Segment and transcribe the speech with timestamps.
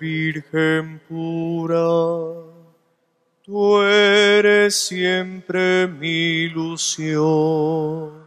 [0.00, 2.48] Virgen pura.
[3.42, 8.26] Tú eres siempre mi ilusión.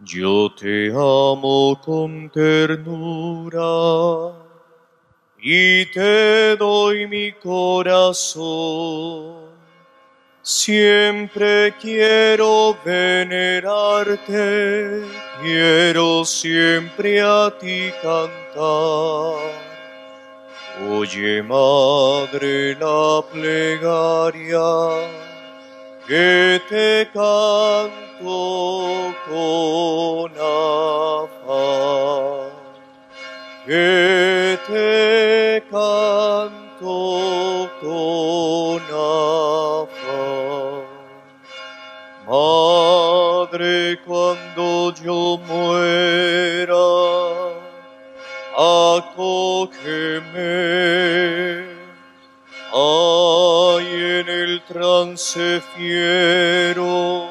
[0.00, 3.62] Yo te amo con ternura
[5.40, 8.38] y te doy mi corazón.
[10.40, 14.22] Siempre quiero venerarte,
[15.42, 19.67] quiero siempre a ti cantar.
[21.00, 24.68] Oye, Madre, la plegaria
[26.08, 28.40] que te canto
[29.28, 30.32] con
[31.22, 31.70] afán,
[33.64, 36.96] que te canto
[37.80, 40.18] con afán.
[42.26, 46.77] Madre, cuando yo muera,
[49.64, 50.58] acógeme.
[52.72, 53.86] Ay,
[54.20, 57.30] en el trance fiero,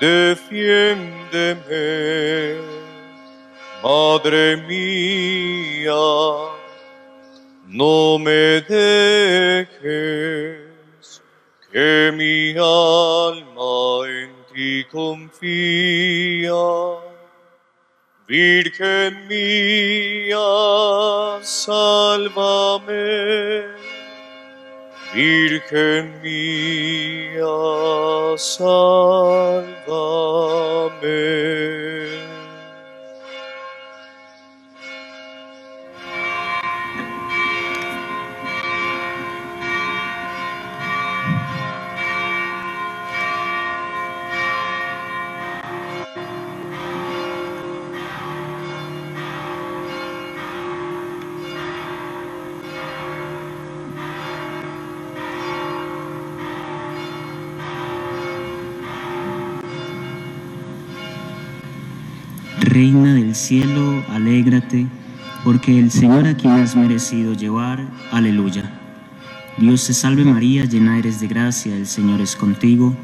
[0.00, 1.54] defiéndeme,
[3.82, 5.92] Madre mía,
[7.66, 9.68] no me dejes,
[11.70, 16.54] que mi alma en ti confía.
[18.26, 20.38] Virgen mía,
[21.42, 22.94] sálvame.
[25.12, 27.44] Virgen mía,
[28.38, 29.74] sálvame.
[63.34, 64.86] Cielo, alégrate,
[65.44, 68.80] porque el Señor a quien has merecido llevar, aleluya.
[69.58, 72.94] Dios te salve María, llena eres de gracia, el Señor es contigo.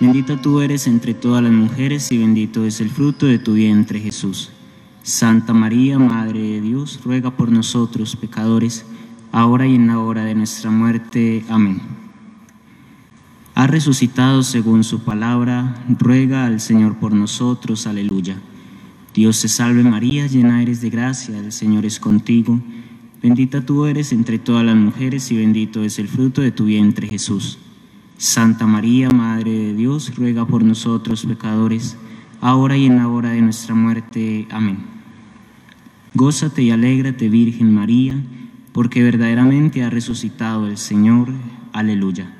[0.00, 4.00] Bendita tú eres entre todas las mujeres y bendito es el fruto de tu vientre
[4.00, 4.50] Jesús.
[5.02, 8.84] Santa María, Madre de Dios, ruega por nosotros pecadores,
[9.30, 11.44] ahora y en la hora de nuestra muerte.
[11.48, 11.80] Amén.
[13.54, 17.86] Ha resucitado según su palabra, ruega al Señor por nosotros.
[17.86, 18.36] Aleluya.
[19.14, 22.58] Dios te salve María, llena eres de gracia, el Señor es contigo.
[23.22, 27.06] Bendita tú eres entre todas las mujeres y bendito es el fruto de tu vientre
[27.06, 27.58] Jesús.
[28.16, 31.96] Santa María, Madre de Dios, ruega por nosotros pecadores,
[32.40, 34.46] ahora y en la hora de nuestra muerte.
[34.50, 34.78] Amén.
[36.14, 38.14] Gózate y alégrate, Virgen María,
[38.72, 41.28] porque verdaderamente ha resucitado el Señor.
[41.72, 42.32] Aleluya.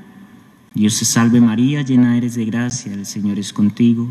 [0.72, 4.08] Dios te salve María, llena eres de gracia, el Señor es contigo.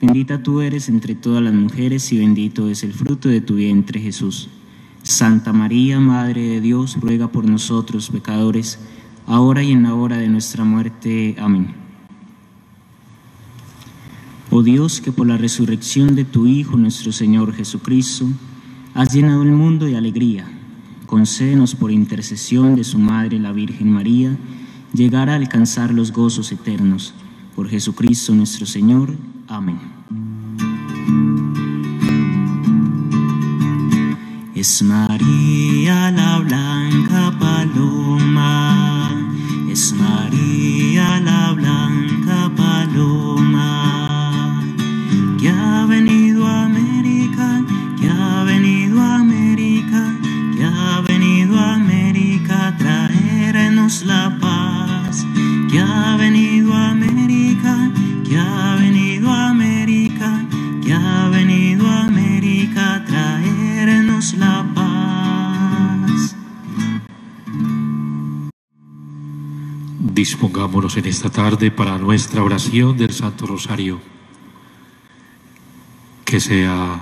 [0.00, 4.00] Bendita tú eres entre todas las mujeres y bendito es el fruto de tu vientre
[4.00, 4.48] Jesús.
[5.02, 8.78] Santa María, Madre de Dios, ruega por nosotros pecadores,
[9.26, 11.36] ahora y en la hora de nuestra muerte.
[11.38, 11.74] Amén.
[14.50, 18.26] Oh Dios, que por la resurrección de tu Hijo, nuestro Señor Jesucristo,
[18.94, 20.46] has llenado el mundo de alegría,
[21.04, 24.34] concédenos por intercesión de su Madre, la Virgen María,
[24.94, 27.14] llegar a alcanzar los gozos eternos.
[27.60, 29.14] Por Jesucristo nuestro Señor.
[29.46, 29.78] Amén.
[34.54, 39.10] Es María la blanca paloma,
[39.70, 43.29] es María la blanca paloma,
[70.20, 74.02] Dispongámonos en esta tarde para nuestra oración del Santo Rosario.
[76.26, 77.00] Que sea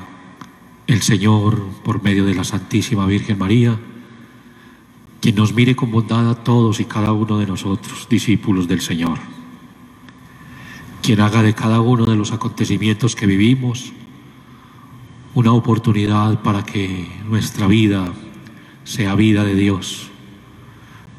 [0.87, 3.77] el Señor, por medio de la Santísima Virgen María,
[5.21, 9.19] quien nos mire con bondad a todos y cada uno de nosotros, discípulos del Señor.
[11.03, 13.93] Quien haga de cada uno de los acontecimientos que vivimos
[15.35, 18.13] una oportunidad para que nuestra vida
[18.85, 20.09] sea vida de Dios,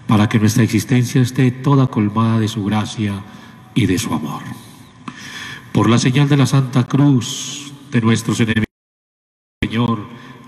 [0.09, 3.23] para que nuestra existencia esté toda colmada de su gracia
[3.75, 4.41] y de su amor.
[5.71, 8.65] Por la señal de la Santa Cruz de nuestros enemigos,
[9.63, 9.99] Señor,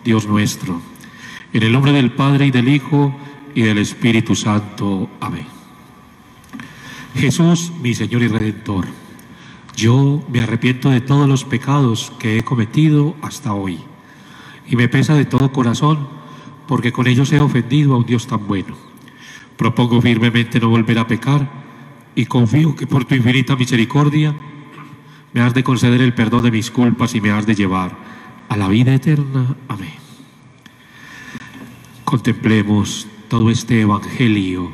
[0.04, 0.82] Dios nuestro,
[1.54, 3.16] En el nombre del Padre y del Hijo
[3.54, 5.12] y del Espíritu Santo.
[5.20, 5.46] Amén.
[7.14, 8.88] Jesús, mi Señor y Redentor,
[9.76, 13.80] yo me arrepiento de todos los pecados que he cometido hasta hoy
[14.68, 16.08] y me pesa de todo corazón
[16.68, 18.91] porque con ellos he ofendido a un Dios tan bueno.
[19.62, 21.48] Propongo firmemente no volver a pecar
[22.16, 24.36] y confío que por tu infinita misericordia
[25.34, 27.96] me has de conceder el perdón de mis culpas y me has de llevar
[28.50, 29.56] a la vida eterna.
[29.68, 29.94] Amén.
[32.04, 34.72] Contemplemos todo este Evangelio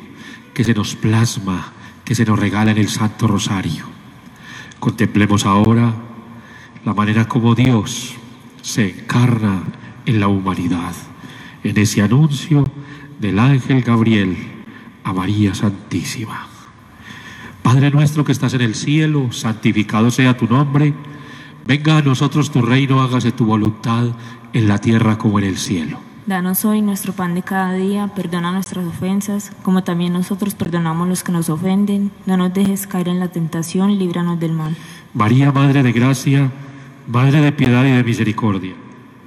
[0.54, 1.74] que se nos plasma,
[2.06, 3.84] que se nos regala en el Santo Rosario.
[4.80, 5.94] Contemplemos ahora
[6.86, 8.16] la manera como Dios
[8.62, 9.64] se encarna
[10.06, 10.96] en la humanidad,
[11.66, 12.64] en ese anuncio
[13.20, 14.57] del ángel Gabriel
[15.08, 16.48] a María Santísima.
[17.64, 20.94] Padre nuestro que estás en el cielo, santificado sea tu nombre,
[21.66, 24.08] venga a nosotros tu reino, hágase tu voluntad
[24.52, 25.98] en la tierra como en el cielo.
[26.26, 31.24] Danos hoy nuestro pan de cada día, perdona nuestras ofensas, como también nosotros perdonamos los
[31.24, 32.12] que nos ofenden.
[32.26, 34.76] No nos dejes caer en la tentación, líbranos del mal.
[35.14, 36.52] María, Madre de Gracia,
[37.08, 38.74] Madre de Piedad y de Misericordia.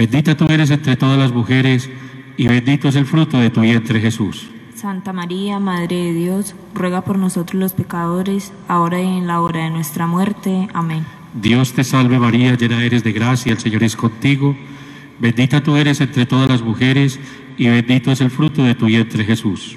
[0.00, 1.90] Bendita tú eres entre todas las mujeres
[2.38, 4.48] y bendito es el fruto de tu vientre Jesús.
[4.74, 9.64] Santa María, Madre de Dios, ruega por nosotros los pecadores, ahora y en la hora
[9.64, 10.68] de nuestra muerte.
[10.72, 11.04] Amén.
[11.34, 14.56] Dios te salve María, llena eres de gracia, el Señor es contigo.
[15.18, 17.20] Bendita tú eres entre todas las mujeres
[17.58, 19.76] y bendito es el fruto de tu vientre Jesús.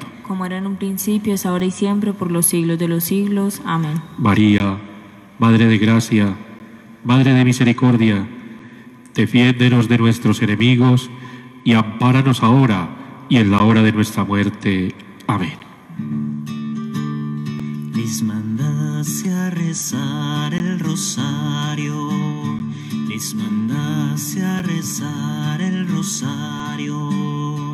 [0.31, 3.61] Como era en un principio, es ahora y siempre, por los siglos de los siglos.
[3.65, 4.01] Amén.
[4.17, 4.77] María,
[5.39, 6.37] Madre de gracia,
[7.03, 8.25] Madre de misericordia,
[9.13, 11.09] defiéndenos de nuestros enemigos
[11.65, 14.95] y ampáranos ahora y en la hora de nuestra muerte.
[15.27, 15.57] Amén.
[17.93, 22.09] Les mandase a rezar el rosario,
[23.09, 27.70] les mandase a rezar el rosario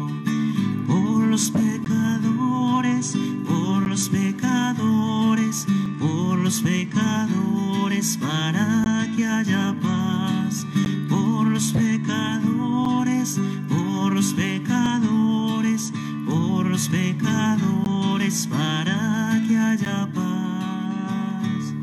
[1.37, 3.15] los pecadores,
[3.47, 5.67] por los pecadores,
[5.99, 10.65] por los pecadores, para que haya paz,
[11.07, 13.39] por los pecadores,
[13.69, 15.93] por los pecadores,
[16.25, 21.73] por los pecadores, para que haya paz.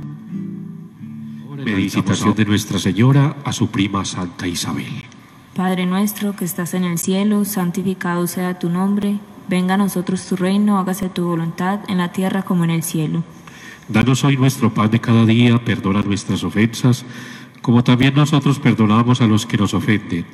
[1.65, 5.05] Meditación de Nuestra Señora a su prima Santa Isabel.
[5.55, 10.37] Padre nuestro que estás en el cielo, santificado sea tu nombre, venga a nosotros tu
[10.37, 13.23] reino, hágase tu voluntad en la tierra como en el cielo.
[13.89, 17.05] Danos hoy nuestro pan de cada día, perdona nuestras ofensas,
[17.61, 20.27] como también nosotros perdonamos a los que nos ofenden.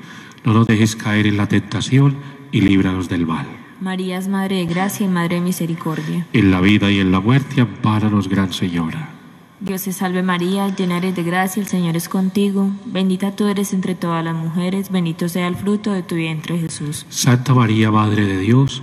[0.45, 2.17] No nos dejes caer en la tentación
[2.53, 3.47] y líbranos del mal.
[3.81, 6.27] María es Madre de Gracia y Madre de Misericordia.
[6.33, 9.21] En la vida y en la muerte, ampáranos, Gran Señora.
[9.61, 12.71] Dios te salve María, llena eres de gracia, el Señor es contigo.
[12.87, 17.05] Bendita tú eres entre todas las mujeres, bendito sea el fruto de tu vientre Jesús.
[17.11, 18.83] Santa María, Madre de Dios,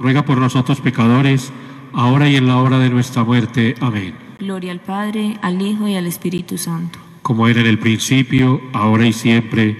[0.00, 1.52] ruega por nosotros pecadores,
[1.92, 3.74] ahora y en la hora de nuestra muerte.
[3.80, 4.14] Amén.
[4.38, 6.98] Gloria al Padre, al Hijo y al Espíritu Santo.
[7.22, 9.76] Como era en el principio, ahora y siempre,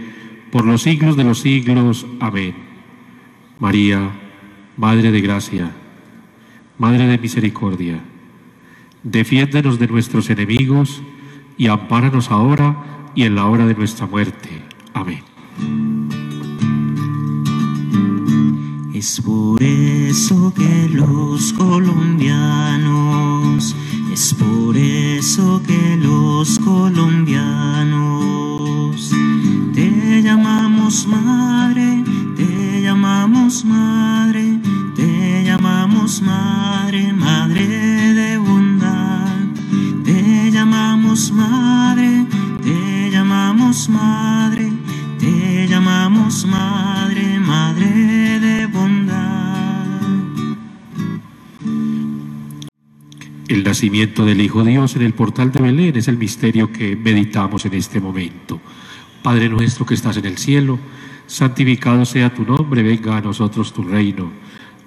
[0.52, 2.06] por los siglos de los siglos.
[2.20, 2.54] Amén.
[3.58, 4.10] María,
[4.76, 5.70] Madre de Gracia,
[6.78, 8.00] Madre de Misericordia,
[9.02, 11.02] defiéndenos de nuestros enemigos
[11.56, 14.48] y ampáranos ahora y en la hora de nuestra muerte.
[14.92, 15.89] Amén.
[19.00, 23.74] Es por eso que los colombianos,
[24.12, 29.10] es por eso que los colombianos
[29.72, 32.04] te llamamos madre,
[32.36, 34.60] te llamamos madre,
[34.94, 37.66] te llamamos madre, madre
[38.12, 39.34] de bondad,
[40.04, 42.26] te llamamos madre,
[42.62, 44.70] te llamamos madre,
[45.18, 46.89] te llamamos madre,
[53.50, 57.66] El nacimiento del Hijo Dios en el portal de Belén es el misterio que meditamos
[57.66, 58.60] en este momento.
[59.24, 60.78] Padre nuestro que estás en el cielo,
[61.26, 64.30] santificado sea tu nombre, venga a nosotros tu reino.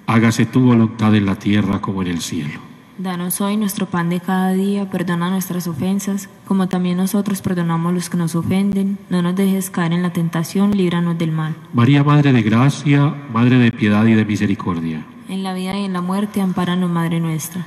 [0.06, 2.58] Hágase tu voluntad en la tierra como en el cielo.
[2.96, 7.94] Danos hoy nuestro pan de cada día, perdona nuestras ofensas, como también nosotros perdonamos a
[7.94, 8.96] los que nos ofenden.
[9.10, 11.54] No nos dejes caer en la tentación, líbranos del mal.
[11.74, 15.04] María, Madre de Gracia, Madre de Piedad y de Misericordia.
[15.28, 17.66] En la vida y en la muerte, ampáranos, Madre nuestra.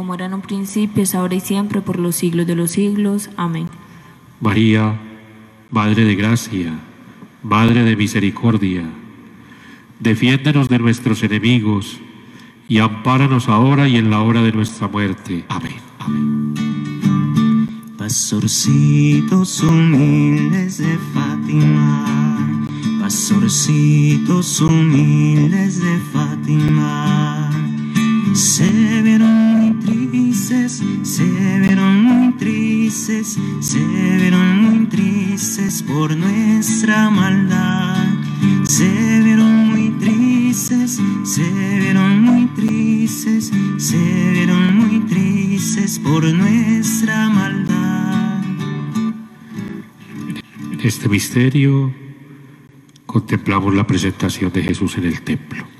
[0.00, 3.28] Como era en un principio, es ahora y siempre, por los siglos de los siglos.
[3.36, 3.68] Amén.
[4.40, 4.98] María,
[5.70, 6.72] Madre de Gracia,
[7.42, 8.82] Madre de Misericordia,
[9.98, 11.98] defiéndenos de nuestros enemigos
[12.66, 15.44] y ampáranos ahora y en la hora de nuestra muerte.
[15.50, 15.74] Amén.
[15.98, 16.54] Amén.
[17.98, 22.66] Pastorcitos humildes de Fátima,
[23.02, 27.50] pastorcitos humildes de Fátima,
[28.34, 31.24] se vieron muy tristes, se
[31.60, 38.06] vieron muy tristes, se vieron muy tristes por nuestra maldad,
[38.64, 48.42] se vieron muy tristes, se vieron muy tristes, se vieron muy tristes por nuestra maldad.
[50.72, 51.92] En este misterio
[53.06, 55.79] contemplamos la presentación de Jesús en el templo.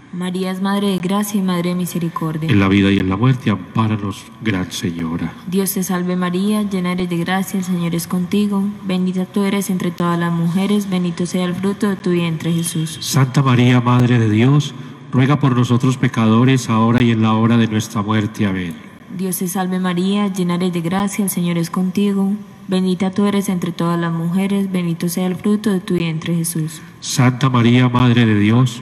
[0.13, 2.49] María es Madre de Gracia y Madre de Misericordia.
[2.49, 5.31] En la vida y en la muerte, ampáranos, Gran Señora.
[5.47, 9.69] Dios te salve María, llena eres de gracia, el Señor es contigo, bendita tú eres
[9.69, 12.97] entre todas las mujeres, bendito sea el fruto de tu vientre Jesús.
[12.99, 14.73] Santa María, Madre de Dios,
[15.13, 18.45] ruega por nosotros pecadores, ahora y en la hora de nuestra muerte.
[18.45, 18.73] Amén.
[19.17, 22.33] Dios te salve María, llena eres de gracia, el Señor es contigo,
[22.67, 26.81] bendita tú eres entre todas las mujeres, bendito sea el fruto de tu vientre Jesús.
[26.99, 28.81] Santa María, Madre de Dios,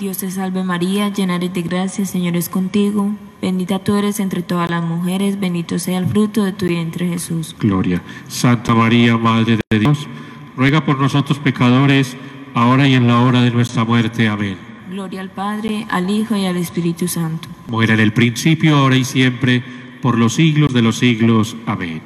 [0.00, 4.40] Dios te salve María, llena eres de gracia, Señor es contigo, bendita tú eres entre
[4.40, 7.54] todas las mujeres, bendito sea el fruto de tu vientre Jesús.
[7.60, 8.00] Gloria.
[8.26, 10.08] Santa María, Madre de Dios,
[10.56, 12.16] ruega por nosotros pecadores,
[12.54, 14.26] ahora y en la hora de nuestra muerte.
[14.26, 14.56] Amén.
[14.90, 17.50] Gloria al Padre, al Hijo y al Espíritu Santo.
[17.66, 19.62] Como era en el principio, ahora y siempre,
[20.00, 21.56] por los siglos de los siglos.
[21.66, 22.00] Amén.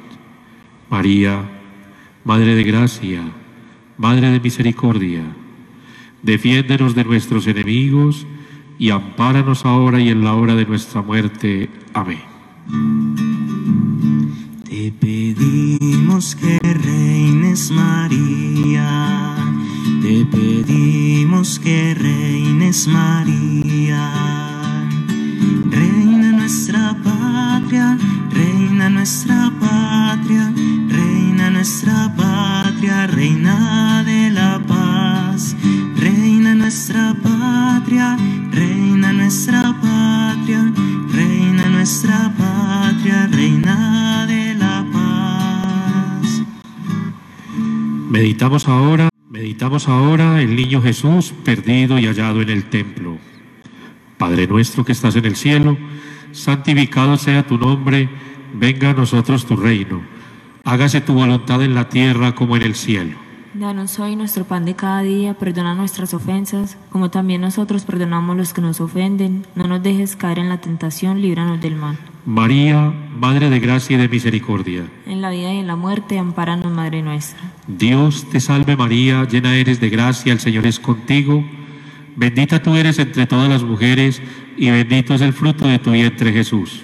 [0.89, 1.49] María,
[2.25, 3.21] Madre de Gracia,
[3.97, 5.23] Madre de Misericordia,
[6.25, 8.25] defiéndenos de nuestros enemigos
[8.79, 11.69] y ampáranos ahora y en la hora de nuestra muerte.
[11.93, 12.19] Amén.
[14.65, 19.35] Te pedimos que reines María,
[20.01, 24.11] te pedimos que reines María.
[25.69, 27.97] Reina nuestra patria,
[28.31, 30.51] reina nuestra patria,
[30.89, 35.55] reina nuestra patria, reina de la paz.
[36.65, 38.17] Nuestra patria,
[38.49, 40.73] reina nuestra patria,
[41.13, 46.41] reina nuestra patria, reina de la paz.
[48.09, 53.19] Meditamos ahora, meditamos ahora el niño Jesús perdido y hallado en el templo.
[54.17, 55.77] Padre nuestro que estás en el cielo,
[56.31, 58.09] santificado sea tu nombre,
[58.55, 60.01] venga a nosotros tu reino.
[60.63, 63.24] Hágase tu voluntad en la tierra como en el cielo.
[63.57, 68.51] Danos hoy nuestro pan de cada día, perdona nuestras ofensas, como también nosotros perdonamos los
[68.51, 69.45] que nos ofenden.
[69.55, 71.97] No nos dejes caer en la tentación, líbranos del mal.
[72.25, 74.83] María, Madre de gracia y de misericordia.
[75.05, 77.39] En la vida y en la muerte, ampáranos, Madre nuestra.
[77.65, 81.41] Dios te salve María, llena eres de gracia, el Señor es contigo.
[82.17, 84.21] Bendita tú eres entre todas las mujeres
[84.57, 86.83] y bendito es el fruto de tu vientre Jesús.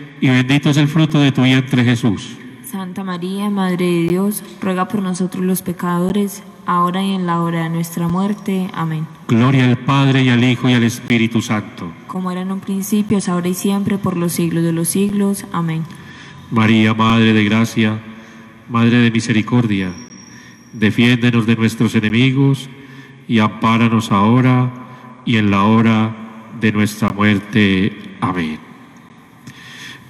[0.29, 2.37] bendito es el fruto de tu vientre Jesús.
[2.63, 7.63] Santa María, Madre de Dios, ruega por nosotros los pecadores, ahora y en la hora
[7.63, 8.69] de nuestra muerte.
[8.73, 9.05] Amén.
[9.27, 11.91] Gloria al Padre y al Hijo y al Espíritu Santo.
[12.07, 15.45] Como era en un principio, es ahora y siempre, por los siglos de los siglos.
[15.51, 15.83] Amén.
[16.49, 17.99] María, Madre de Gracia,
[18.69, 19.91] Madre de Misericordia,
[20.71, 22.69] defiéndenos de nuestros enemigos
[23.27, 24.71] y ampáranos ahora
[25.25, 26.15] y en la hora
[26.59, 28.15] de nuestra muerte.
[28.21, 28.70] Amén.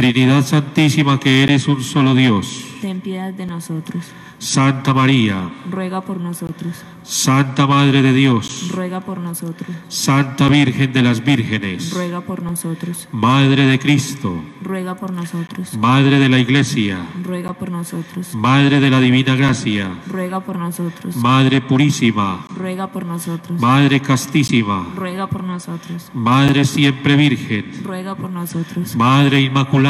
[0.00, 4.06] Trinidad Santísima que eres un solo Dios, Ten piedad de nosotros.
[4.38, 6.82] Santa María, Ruega por nosotros.
[7.02, 9.68] Santa Madre de Dios, Ruega por nosotros.
[9.88, 13.06] Santa Virgen de las Vírgenes, Ruega por nosotros.
[13.12, 15.76] Madre de Cristo, Ruega por nosotros.
[15.76, 18.34] Madre de la Iglesia, Ruega por nosotros.
[18.34, 21.16] Madre de la Divina Gracia, Ruega por nosotros.
[21.16, 23.60] Madre Purísima, Ruega por nosotros.
[23.60, 26.10] Madre Castísima, Ruega por nosotros.
[26.14, 28.96] Madre Siempre Virgen, Ruega por nosotros.
[28.96, 29.89] Madre Inmaculada,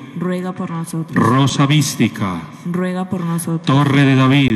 [0.19, 1.15] Ruega por nosotros.
[1.15, 3.61] rosa mística, Ruega por nosotros.
[3.65, 4.51] torre de David,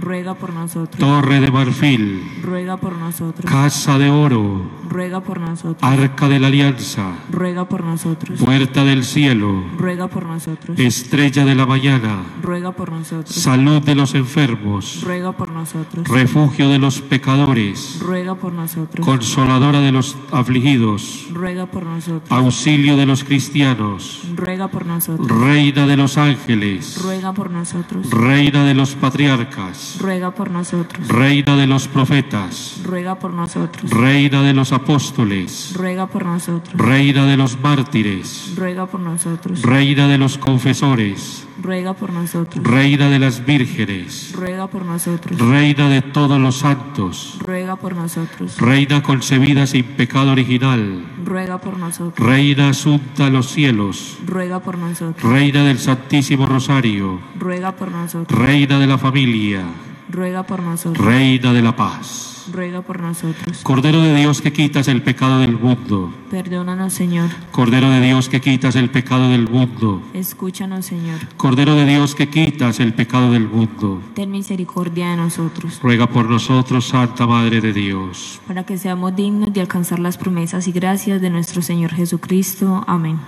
[0.00, 0.98] Ruega por nosotros.
[0.98, 3.50] torre de marfil, Ruega por nosotros.
[3.50, 5.78] casa de oro, Ruega por nosotros.
[5.82, 8.38] arca de la alianza, Ruega por nosotros.
[8.40, 10.78] puerta del cielo, Ruega por nosotros.
[10.78, 13.34] estrella de la mañana, Ruega por nosotros.
[13.34, 16.06] salud de los enfermos, Ruega por nosotros.
[16.08, 19.04] refugio de los pecadores, Ruega por nosotros.
[19.04, 22.30] consoladora de los afligidos, Ruega por nosotros.
[22.30, 24.97] auxilio de los cristianos, Ruega por nosotros.
[25.06, 28.10] Reina de los ángeles, Ruega por nosotros.
[28.10, 31.06] reina de los patriarcas, Ruega por nosotros.
[31.08, 33.90] reina de los profetas, Ruega por nosotros.
[33.90, 36.74] reina de los apóstoles, Ruega por nosotros.
[36.74, 39.62] reina de los mártires, Ruega por nosotros.
[39.62, 42.64] reina de los confesores, Ruega por nosotros.
[42.64, 45.38] reina de las vírgenes, Ruega por nosotros.
[45.40, 48.56] reina de todos los santos, Ruega por nosotros.
[48.58, 52.26] reina concebida sin pecado original, Ruega por nosotros.
[52.26, 55.30] reina asunta a los cielos, Ruega por nosotros.
[55.30, 58.38] reina del Santísimo Rosario, Ruega por nosotros.
[58.38, 59.62] reina de la familia,
[60.10, 61.04] Ruega por nosotros.
[61.04, 62.34] reina de la paz.
[62.50, 63.58] Ruega por nosotros.
[63.62, 67.28] Cordero de Dios que quitas el pecado del mundo, Perdónanos, Señor.
[67.52, 71.18] Cordero de Dios que quitas el pecado del mundo, Escúchanos, Señor.
[71.36, 76.30] Cordero de Dios que quitas el pecado del mundo, Ten misericordia de nosotros, ruega por
[76.30, 78.40] nosotros, Santa Madre de Dios.
[78.46, 82.82] para que seamos dignos de alcanzar las promesas y gracias de nuestro Señor Jesucristo.
[82.86, 83.18] Amén.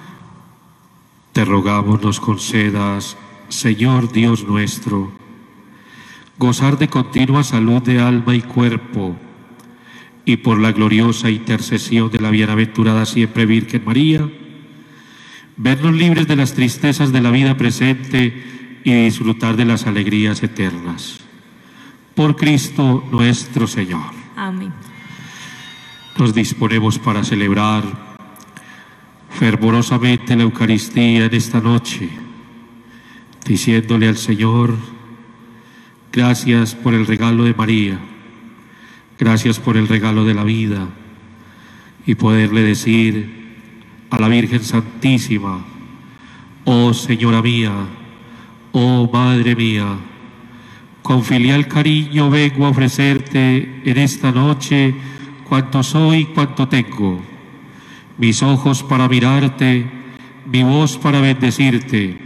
[1.32, 3.18] Te rogamos nos concedas,
[3.50, 5.12] Señor Dios nuestro,
[6.40, 9.14] gozar de continua salud de alma y cuerpo,
[10.24, 14.26] y por la gloriosa intercesión de la bienaventurada siempre Virgen María,
[15.58, 21.20] vernos libres de las tristezas de la vida presente y disfrutar de las alegrías eternas.
[22.14, 24.10] Por Cristo nuestro Señor.
[24.34, 24.72] Amén.
[26.18, 27.84] Nos disponemos para celebrar
[29.28, 32.08] fervorosamente la Eucaristía en esta noche,
[33.44, 34.99] diciéndole al Señor,
[36.12, 37.98] gracias por el regalo de María,
[39.18, 40.88] gracias por el regalo de la vida,
[42.06, 43.40] y poderle decir
[44.10, 45.64] a la Virgen Santísima,
[46.64, 47.72] oh Señora mía,
[48.72, 49.98] oh Madre mía,
[51.02, 54.94] con filial cariño vengo a ofrecerte en esta noche
[55.48, 57.20] cuanto soy, cuanto tengo,
[58.18, 59.86] mis ojos para mirarte,
[60.46, 62.18] mi voz para bendecirte,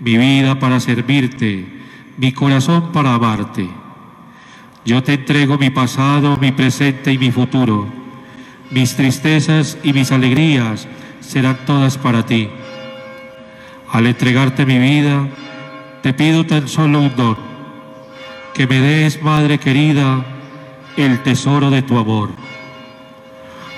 [0.00, 1.77] mi vida para servirte,
[2.18, 3.70] mi corazón para amarte.
[4.84, 7.86] Yo te entrego mi pasado, mi presente y mi futuro.
[8.70, 10.88] Mis tristezas y mis alegrías
[11.20, 12.50] serán todas para ti.
[13.90, 15.28] Al entregarte mi vida,
[16.02, 17.36] te pido tan solo un don,
[18.52, 20.24] que me des, Madre querida,
[20.96, 22.30] el tesoro de tu amor.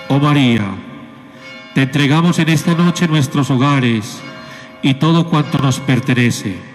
[0.09, 0.65] Oh María,
[1.75, 4.21] te entregamos en esta noche nuestros hogares
[4.83, 6.70] y todo cuanto nos pertenece.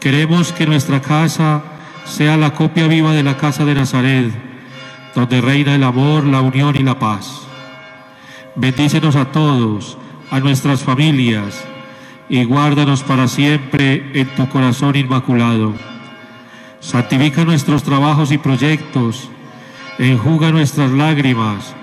[0.00, 1.62] Queremos que nuestra casa
[2.06, 4.32] sea la copia viva de la casa de Nazaret,
[5.14, 7.42] donde reina el amor, la unión y la paz.
[8.56, 9.98] Bendícenos a todos,
[10.30, 11.62] a nuestras familias,
[12.30, 15.74] y guárdanos para siempre en tu corazón inmaculado.
[16.80, 19.28] Santifica nuestros trabajos y proyectos,
[19.98, 21.74] enjuga nuestras lágrimas,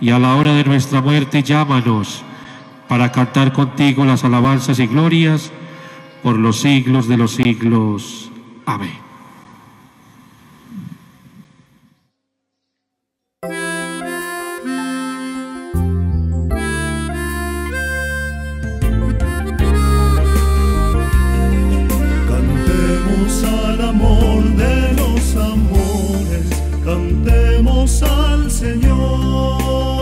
[0.00, 2.22] y a la hora de nuestra muerte llámanos
[2.86, 5.50] para cantar contigo las alabanzas y glorias
[6.26, 8.32] por los siglos de los siglos.
[8.64, 8.90] Amén.
[26.84, 29.95] Cantemos al Señor.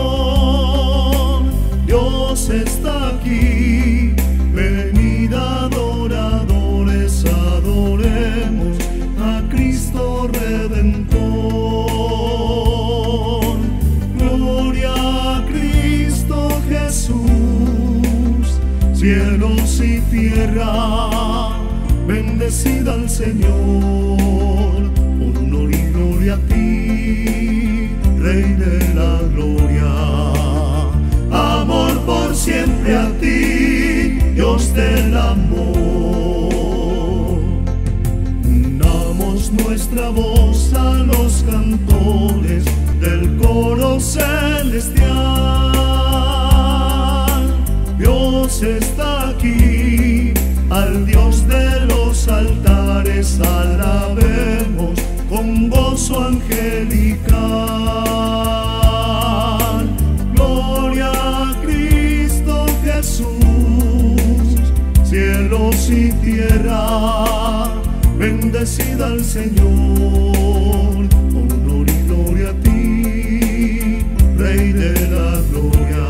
[22.55, 24.17] Bendecida al Señor,
[25.19, 29.91] honor y gloria a ti, Rey de la gloria,
[31.31, 36.53] amor por siempre a ti, Dios del amor.
[38.45, 42.24] Unamos nuestra voz a los cantores
[69.05, 73.99] al Señor, honor y gloria a ti,
[74.37, 76.05] Rey de la gloria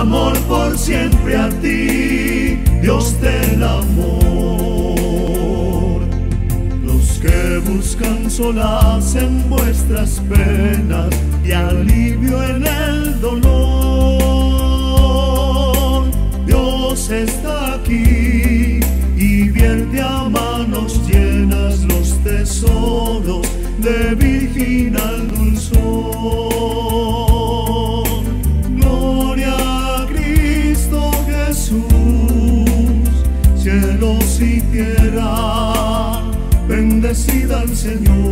[0.00, 4.16] amor por siempre a ti, Dios del amor.
[6.84, 11.10] Los que buscan solas en vuestras penas
[11.44, 12.75] y alivio en el
[22.56, 23.46] tesoros
[23.78, 25.74] de virginal dulzor.
[28.70, 31.84] Gloria a Cristo Jesús,
[33.56, 36.22] cielos y tierra,
[36.66, 38.25] bendecida al Señor,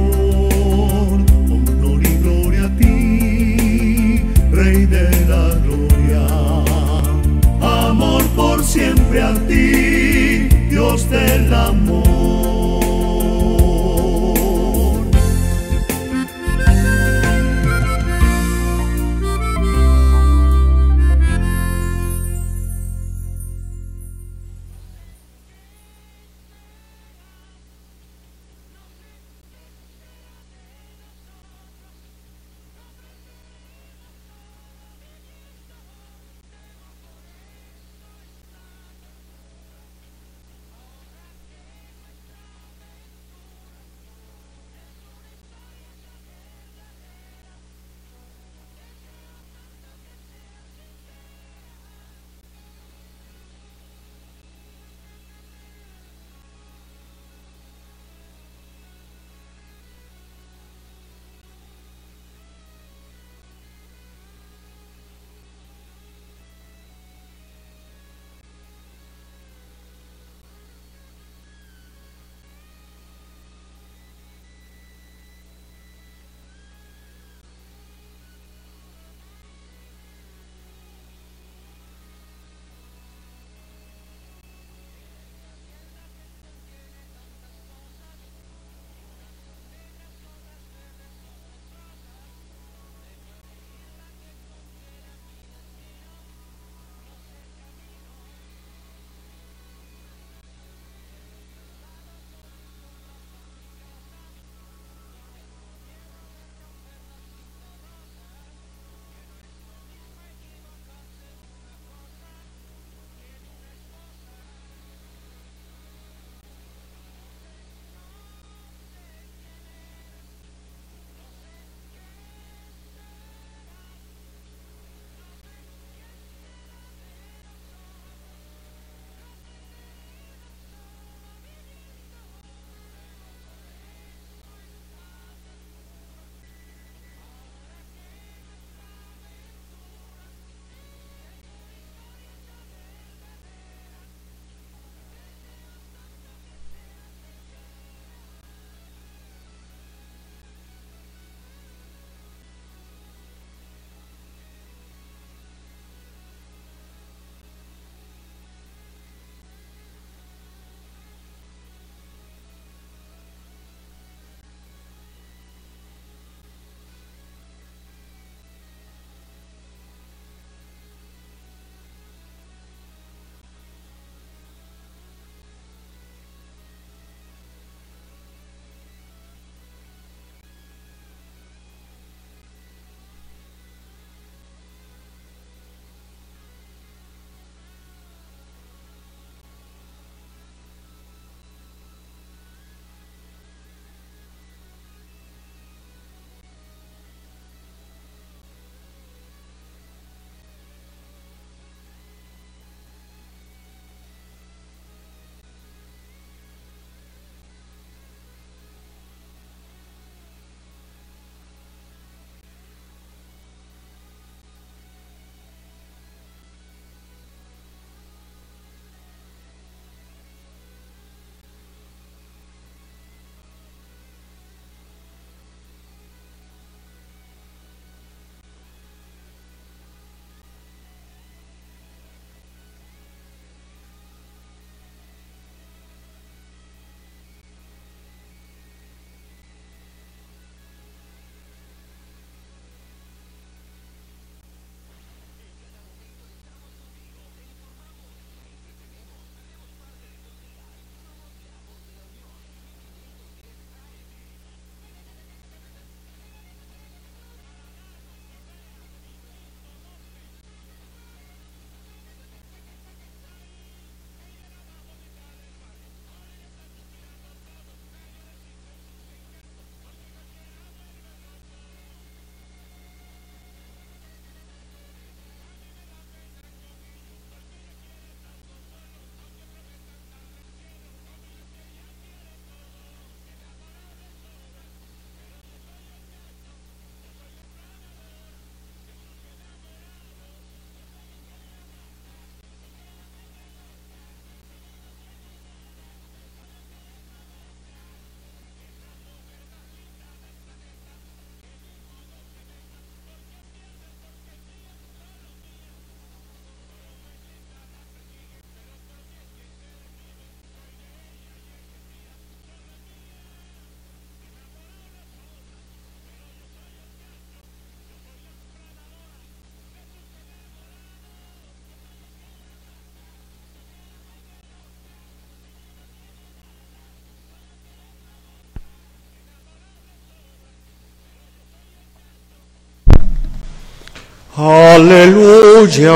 [334.36, 335.92] Aleluya.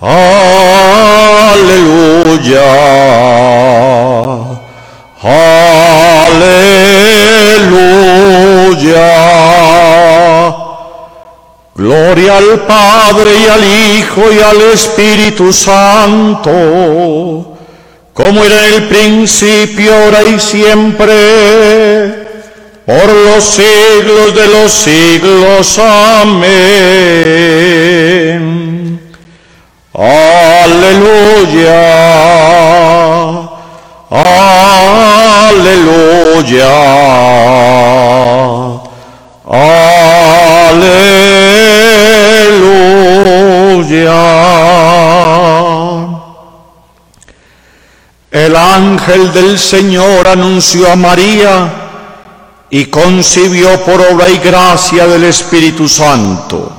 [0.00, 1.76] Aleluya.
[5.22, 6.56] Aleluya.
[11.74, 16.50] Gloria al Padre y al Hijo y al Espíritu Santo,
[18.14, 22.15] como era en el principio, ahora y siempre,
[22.86, 25.76] por los siglos de los siglos.
[25.78, 26.46] Amén.
[29.92, 31.26] Aleluya.
[34.08, 35.96] Aleluya.
[39.50, 40.86] Aleluya.
[48.30, 51.85] El ángel del Señor anunció a María
[52.70, 56.72] y concibió por obra y gracia del Espíritu Santo.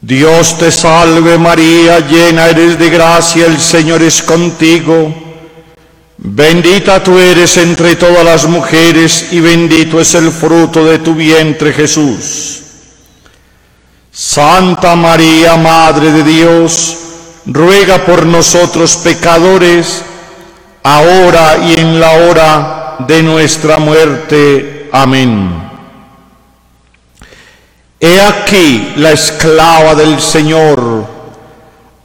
[0.00, 5.12] Dios te salve María, llena eres de gracia, el Señor es contigo.
[6.16, 11.72] Bendita tú eres entre todas las mujeres y bendito es el fruto de tu vientre
[11.72, 12.62] Jesús.
[14.10, 16.96] Santa María, Madre de Dios,
[17.46, 20.02] ruega por nosotros pecadores,
[20.88, 24.88] ahora y en la hora de nuestra muerte.
[24.90, 25.68] Amén.
[28.00, 31.04] He aquí la esclava del Señor,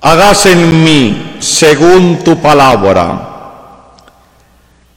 [0.02, 3.30] hágase en mí según tu palabra.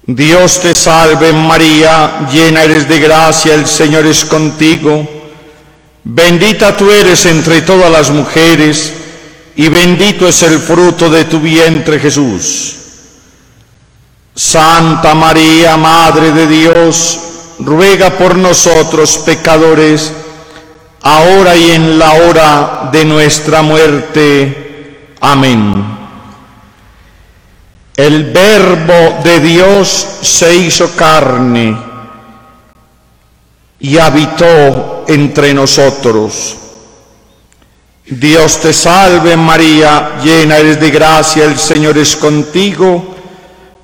[0.05, 5.07] Dios te salve María, llena eres de gracia, el Señor es contigo.
[6.03, 8.95] Bendita tú eres entre todas las mujeres
[9.55, 12.86] y bendito es el fruto de tu vientre Jesús.
[14.37, 17.21] Santa María, Madre de Dios,
[17.59, 20.13] ruega por nosotros pecadores,
[21.01, 25.15] ahora y en la hora de nuestra muerte.
[25.23, 25.97] Amén.
[27.97, 29.89] El verbo de Dios
[30.21, 31.75] se hizo carne
[33.81, 36.57] y habitó entre nosotros.
[38.05, 43.16] Dios te salve María, llena eres de gracia, el Señor es contigo.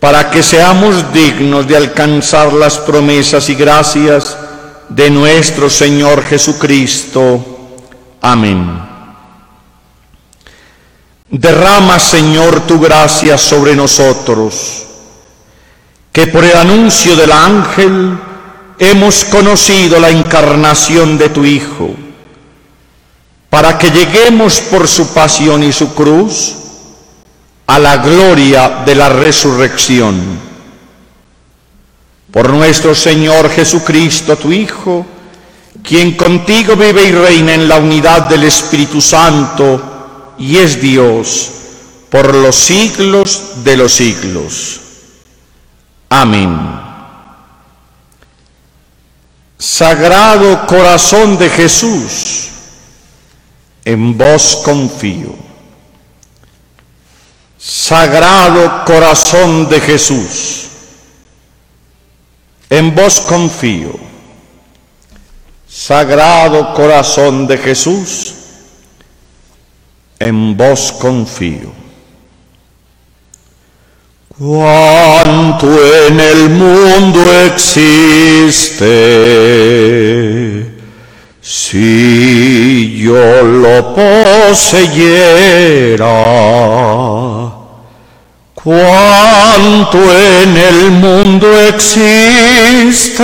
[0.00, 4.36] para que seamos dignos de alcanzar las promesas y gracias
[4.88, 7.44] de nuestro Señor Jesucristo.
[8.20, 8.82] Amén.
[11.28, 14.84] Derrama, Señor, tu gracia sobre nosotros,
[16.12, 18.18] que por el anuncio del ángel
[18.78, 21.90] hemos conocido la encarnación de tu Hijo,
[23.50, 26.65] para que lleguemos por su pasión y su cruz
[27.66, 30.46] a la gloria de la resurrección.
[32.30, 35.06] Por nuestro Señor Jesucristo, tu Hijo,
[35.82, 41.50] quien contigo vive y reina en la unidad del Espíritu Santo y es Dios
[42.10, 44.80] por los siglos de los siglos.
[46.08, 46.58] Amén.
[49.58, 52.48] Sagrado corazón de Jesús,
[53.84, 55.45] en vos confío.
[57.58, 60.68] Sagrado corazón de Jesús,
[62.68, 63.98] en vos confío.
[65.68, 68.34] Sagrado corazón de Jesús,
[70.18, 71.86] en vos confío.
[74.38, 75.66] Cuánto
[76.08, 78.84] en el mundo existe,
[81.40, 86.04] si yo lo poseyera,
[88.66, 89.98] cuánto
[90.42, 93.22] en el mundo existe,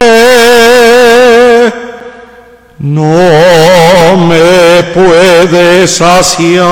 [2.78, 6.62] no me puede saciar.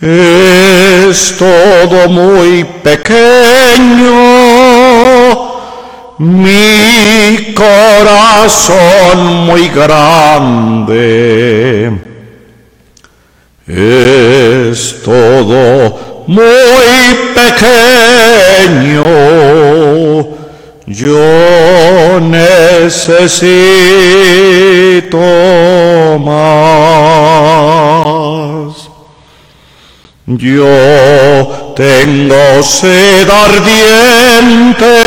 [0.00, 3.16] Es todo muy pequeño,
[6.18, 10.86] mi corazón muy grande.
[13.68, 19.02] Es todo muy pequeño,
[20.86, 23.16] yo necesito
[26.24, 27.26] más.
[30.26, 35.02] Yo tengo sed ardiente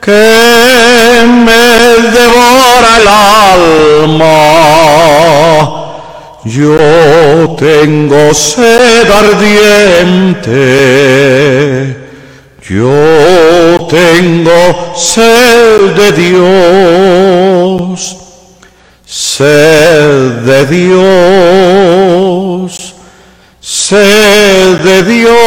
[0.00, 4.49] que me devora el alma.
[6.50, 10.50] Yo tengo sed ardiente.
[12.68, 18.16] Yo tengo sed de Dios,
[19.06, 22.94] sed de Dios,
[23.60, 25.38] sed de Dios,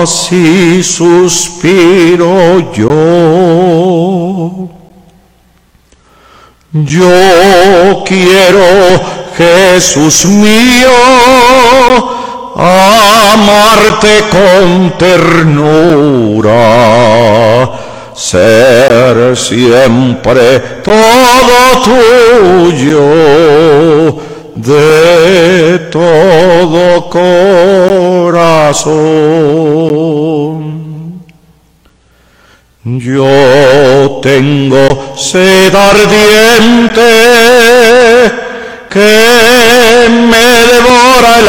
[0.02, 2.90] así suspiro yo.
[6.74, 8.64] Yo quiero
[9.38, 10.90] Jesús mío,
[12.56, 16.52] amarte con ternura,
[18.14, 21.84] ser siempre todo
[22.74, 23.02] tuyo,
[24.56, 28.72] de todo corazón.
[32.84, 37.02] Yo tengo sed ardiente
[38.92, 41.48] que me devora el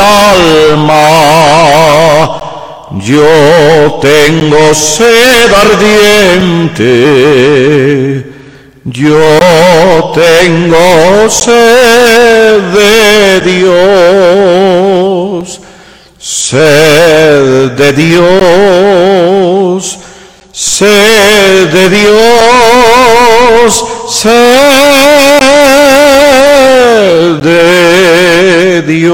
[0.81, 2.39] alma.
[3.01, 6.85] Yo tengo sed ardiente,
[8.85, 15.61] yo tengo sed de Dios,
[16.19, 19.99] sed de Dios,
[20.53, 24.92] sed de Dios, sed
[27.41, 29.13] de Dios.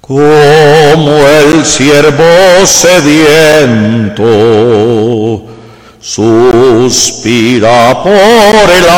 [0.00, 4.24] Como el siervo sediento
[6.00, 8.88] suspira por el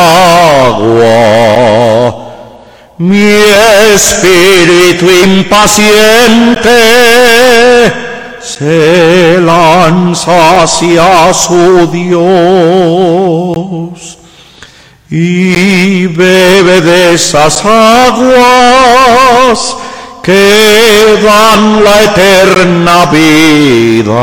[0.73, 2.15] agua,
[2.97, 3.31] mi
[3.93, 6.69] espíritu impaciente
[8.57, 12.17] se lanza hacia su Dios
[15.11, 18.97] y bebe de esas aguas
[20.23, 24.15] que dan la eterna vida.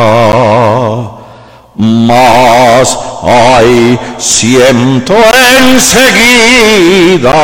[1.77, 5.15] Mas hay siento
[5.65, 7.35] enseguida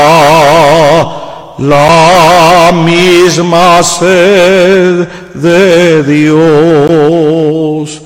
[1.60, 8.00] la misma sed de Dios.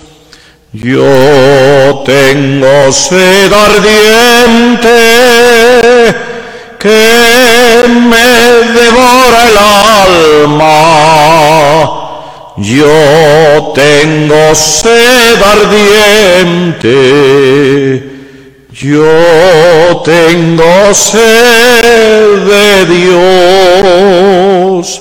[0.73, 4.89] Yo tengo sed ardiente
[6.81, 8.27] que me
[8.75, 9.57] devora el
[10.49, 10.81] alma.
[12.57, 16.95] Yo tengo sed ardiente
[18.83, 25.01] yo tengo sed de Dios,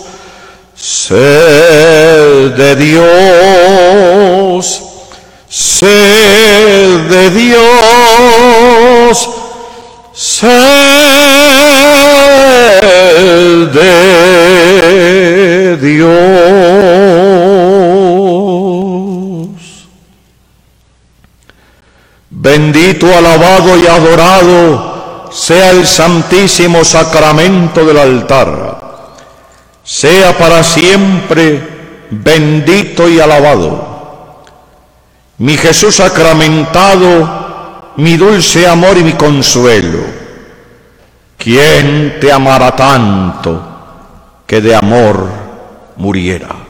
[0.76, 4.03] sed de Dios,
[23.12, 28.82] Alabado y adorado sea el santísimo sacramento del altar.
[29.84, 34.44] Sea para siempre bendito y alabado.
[35.40, 40.00] Mi Jesús sacramentado, mi dulce amor y mi consuelo.
[41.38, 43.62] ¿Quién te amará tanto
[44.48, 45.28] que de amor
[45.98, 46.64] muriera?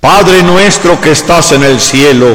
[0.00, 2.34] Padre nuestro que estás en el cielo,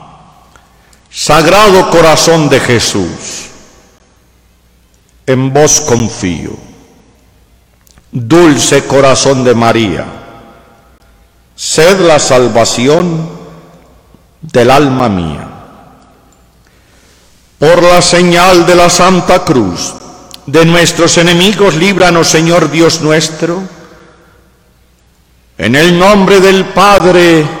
[1.13, 3.49] Sagrado corazón de Jesús,
[5.25, 6.51] en vos confío.
[8.13, 10.05] Dulce corazón de María,
[11.55, 13.29] sed la salvación
[14.41, 15.47] del alma mía.
[17.59, 19.93] Por la señal de la Santa Cruz,
[20.45, 23.61] de nuestros enemigos, líbranos, Señor Dios nuestro.
[25.57, 27.60] En el nombre del Padre,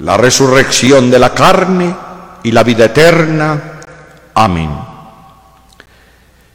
[0.00, 1.94] la resurrección de la carne
[2.42, 3.80] y la vida eterna.
[4.34, 4.70] Amén.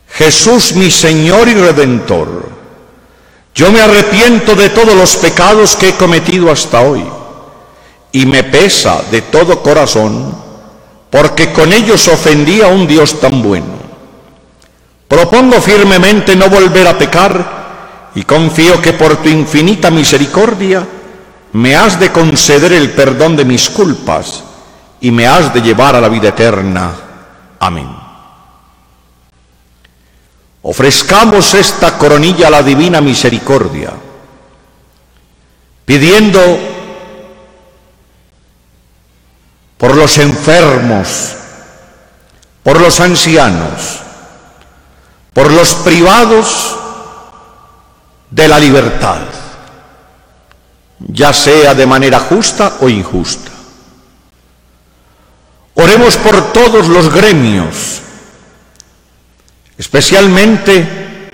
[0.10, 2.50] Jesús mi Señor y Redentor,
[3.56, 7.04] yo me arrepiento de todos los pecados que he cometido hasta hoy
[8.12, 10.36] y me pesa de todo corazón
[11.10, 13.84] porque con ellos ofendí a un Dios tan bueno.
[15.08, 20.86] Propongo firmemente no volver a pecar y confío que por tu infinita misericordia
[21.54, 24.44] me has de conceder el perdón de mis culpas
[25.02, 26.92] y me has de llevar a la vida eterna.
[27.60, 28.04] Amén.
[30.64, 33.92] Ofrezcamos esta coronilla a la divina misericordia,
[35.86, 36.40] pidiendo
[39.78, 41.36] por los enfermos,
[42.64, 44.00] por los ancianos,
[45.34, 46.78] por los privados
[48.32, 49.33] de la libertad,
[51.08, 53.52] ya sea de manera justa o injusta.
[55.76, 58.02] Oremos por todos los gremios,
[59.78, 61.30] especialmente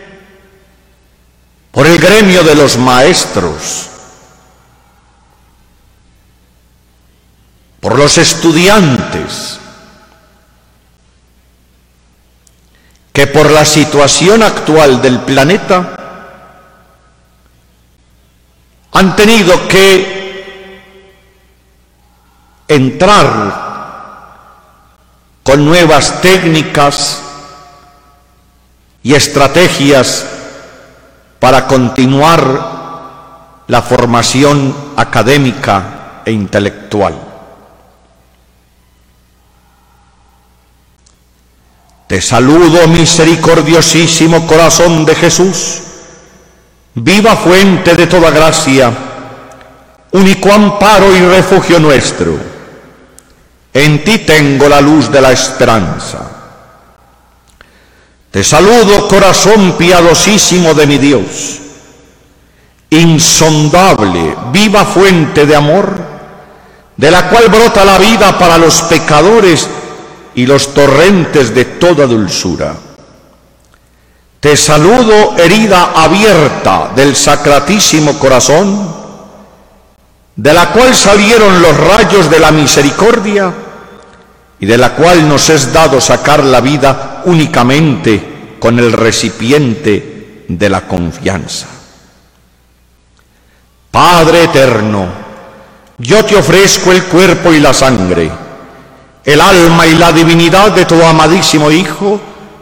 [1.72, 3.88] por el gremio de los maestros,
[7.80, 9.60] por los estudiantes,
[13.12, 15.99] que por la situación actual del planeta
[19.00, 20.84] han tenido que
[22.68, 23.70] entrar
[25.42, 27.22] con nuevas técnicas
[29.02, 30.26] y estrategias
[31.40, 37.18] para continuar la formación académica e intelectual.
[42.08, 45.84] Te saludo, misericordiosísimo corazón de Jesús,
[47.04, 48.92] viva fuente de toda gracia,
[50.12, 52.38] único amparo y refugio nuestro.
[53.74, 56.30] En ti tengo la luz de la esperanza.
[58.32, 61.60] Te saludo, corazón piadosísimo de mi Dios,
[62.90, 66.10] insondable, viva fuente de amor,
[66.96, 69.68] de la cual brota la vida para los pecadores
[70.36, 72.89] y los torrentes de toda dulzura.
[74.40, 78.96] Te saludo, herida abierta del sacratísimo corazón,
[80.36, 83.54] de la cual salieron los rayos de la misericordia
[84.60, 90.70] y de la cual nos es dado sacar la vida únicamente con el recipiente de
[90.70, 91.68] la confianza.
[93.92, 95.08] Padre eterno,
[95.98, 98.32] yo te ofrezco el cuerpo y la sangre
[99.24, 102.20] el alma y la divinidad de tu amadísimo Hijo,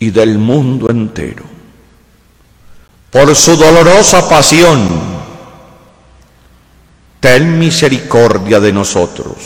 [0.00, 1.44] y del mundo entero.
[3.10, 4.88] Por su dolorosa pasión,
[7.20, 9.36] ten misericordia de nosotros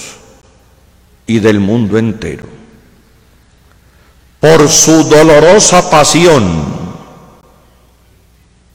[1.26, 2.44] y del mundo entero.
[4.38, 6.62] Por su dolorosa pasión,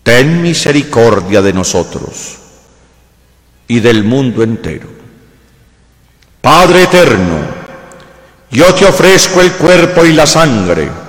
[0.03, 2.35] ten misericordia de nosotros
[3.67, 4.89] y del mundo entero.
[6.41, 7.37] Padre eterno,
[8.51, 11.08] yo te ofrezco el cuerpo y la sangre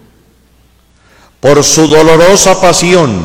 [1.41, 3.19] Por su dolorosa pasión,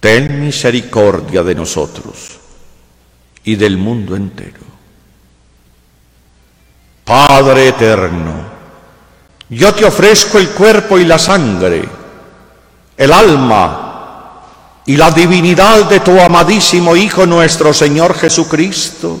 [0.00, 2.38] ten misericordia de nosotros
[3.44, 4.60] y del mundo entero.
[7.04, 8.32] Padre eterno,
[9.50, 11.86] yo te ofrezco el cuerpo y la sangre,
[12.96, 14.42] el alma
[14.86, 19.20] y la divinidad de tu amadísimo Hijo nuestro Señor Jesucristo,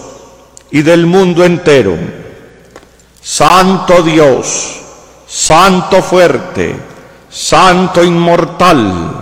[0.71, 1.97] y del mundo entero.
[3.21, 4.79] Santo Dios,
[5.27, 6.75] Santo fuerte,
[7.29, 9.21] Santo inmortal,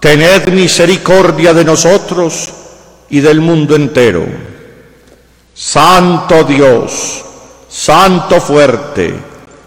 [0.00, 2.52] tened misericordia de nosotros
[3.10, 4.24] y del mundo entero.
[5.54, 7.24] Santo Dios,
[7.68, 9.14] Santo fuerte,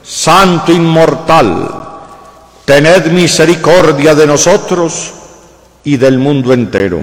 [0.01, 1.69] Santo inmortal,
[2.65, 5.11] tened misericordia de nosotros
[5.83, 7.01] y del mundo entero.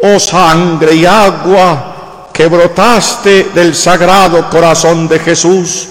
[0.00, 1.97] Oh sangre y agua,
[2.38, 5.88] que brotaste del sagrado corazón de Jesús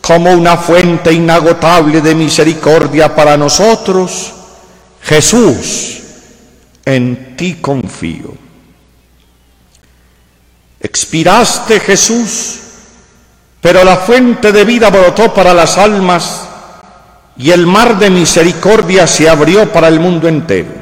[0.00, 4.32] como una fuente inagotable de misericordia para nosotros,
[5.00, 6.00] Jesús,
[6.84, 8.34] en ti confío.
[10.80, 12.58] Expiraste Jesús,
[13.60, 16.40] pero la fuente de vida brotó para las almas
[17.36, 20.72] y el mar de misericordia se abrió para el mundo entero.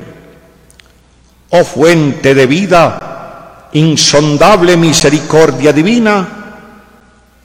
[1.51, 3.12] Oh fuente de vida,
[3.73, 6.29] insondable misericordia divina,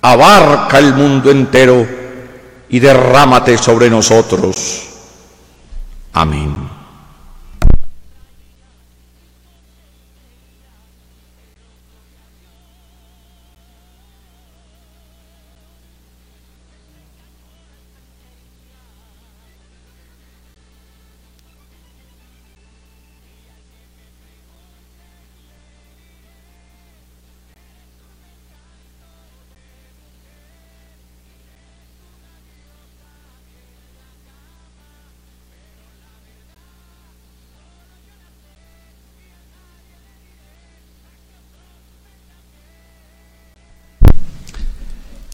[0.02, 1.88] abarca el mundo entero
[2.70, 4.84] y derrámate sobre nosotros.
[6.14, 6.77] Amén.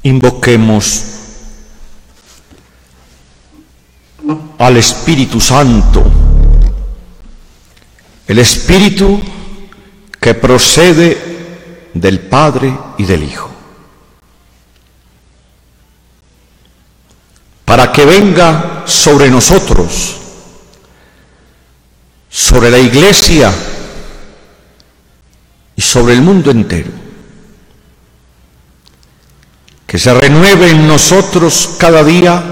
[0.04, 1.04] Invoquemos
[4.58, 6.04] al Espíritu Santo,
[8.28, 9.22] el Espíritu
[10.20, 13.50] que procede del Padre y del Hijo,
[17.64, 20.18] para que venga sobre nosotros,
[22.30, 23.54] sobre la Iglesia
[25.76, 27.03] y sobre el mundo entero
[29.94, 32.44] que se renueve en nosotros cada día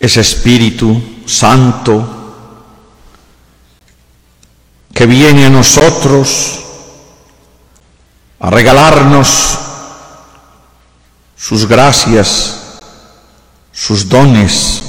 [0.00, 2.56] Ese Espíritu Santo
[4.94, 6.58] que viene a nosotros
[8.40, 9.58] a regalarnos
[11.36, 12.80] sus gracias,
[13.72, 14.81] sus dones,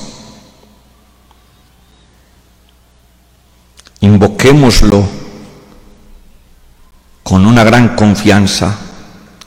[4.24, 5.06] invoquémoslo
[7.24, 8.78] con una gran confianza.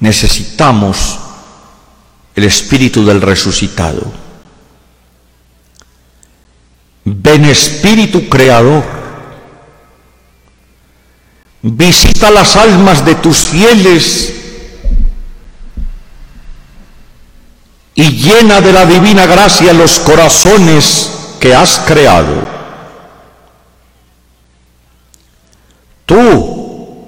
[0.00, 1.18] Necesitamos
[2.34, 4.12] el Espíritu del resucitado.
[7.04, 8.84] Ven Espíritu Creador,
[11.62, 14.34] visita las almas de tus fieles
[17.94, 22.55] y llena de la divina gracia los corazones que has creado.
[26.06, 27.04] Tú,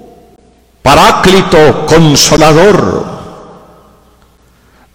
[0.83, 3.05] Paráclito Consolador,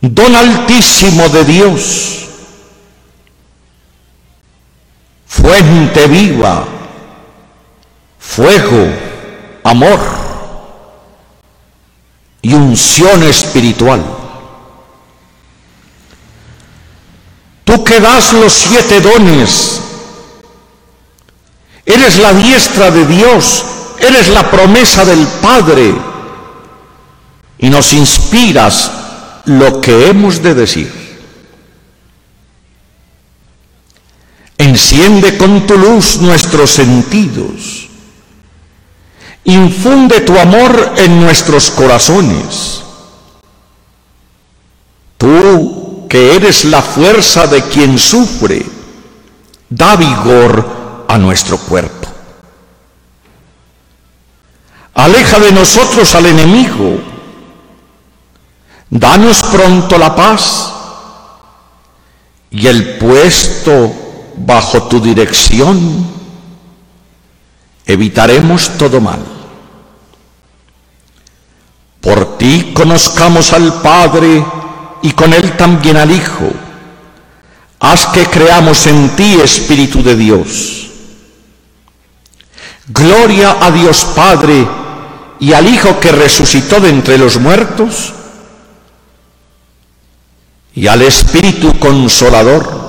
[0.02, 2.26] Don Altísimo de Dios,
[5.26, 6.64] fuente viva,
[8.18, 8.92] fuego,
[9.64, 9.98] amor
[12.42, 14.04] y unción espiritual.
[17.64, 19.80] Tú que das los siete dones,
[21.86, 23.64] eres la diestra de Dios
[24.06, 25.94] Eres la promesa del Padre
[27.56, 28.90] y nos inspiras
[29.46, 30.92] lo que hemos de decir.
[34.58, 37.88] Enciende con tu luz nuestros sentidos.
[39.44, 42.82] Infunde tu amor en nuestros corazones.
[45.16, 48.66] Tú, que eres la fuerza de quien sufre,
[49.70, 52.03] da vigor a nuestro cuerpo.
[54.94, 56.98] Aleja de nosotros al enemigo.
[58.90, 60.72] Danos pronto la paz
[62.50, 63.92] y el puesto
[64.36, 66.06] bajo tu dirección
[67.84, 69.18] evitaremos todo mal.
[72.00, 74.44] Por ti conozcamos al Padre
[75.02, 76.52] y con Él también al Hijo.
[77.80, 80.90] Haz que creamos en ti, Espíritu de Dios.
[82.86, 84.83] Gloria a Dios Padre
[85.40, 88.12] y al Hijo que resucitó de entre los muertos
[90.74, 92.84] y al Espíritu Consolador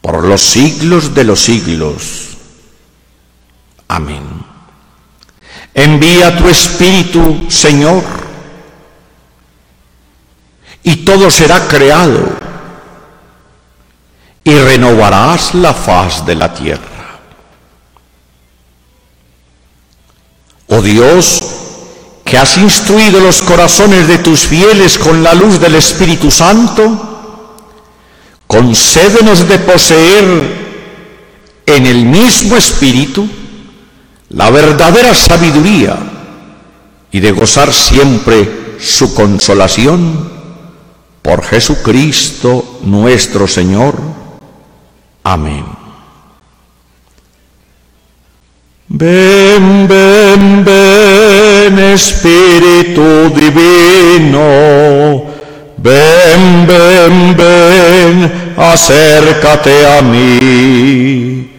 [0.00, 2.28] por los siglos de los siglos.
[3.88, 4.22] Amén.
[5.74, 8.02] Envía tu Espíritu, Señor,
[10.82, 12.28] y todo será creado,
[14.44, 16.91] y renovarás la faz de la tierra.
[20.74, 21.42] Oh Dios,
[22.24, 27.28] que has instruido los corazones de tus fieles con la luz del Espíritu Santo,
[28.46, 30.62] concédenos de poseer
[31.66, 33.28] en el mismo espíritu
[34.30, 35.98] la verdadera sabiduría
[37.10, 40.30] y de gozar siempre su consolación
[41.20, 44.00] por Jesucristo nuestro Señor.
[45.22, 45.82] Amén.
[48.94, 49.81] Ven,
[51.94, 54.48] Espíritu Divino
[55.82, 61.50] Ven, ven, ven, acércate a mí.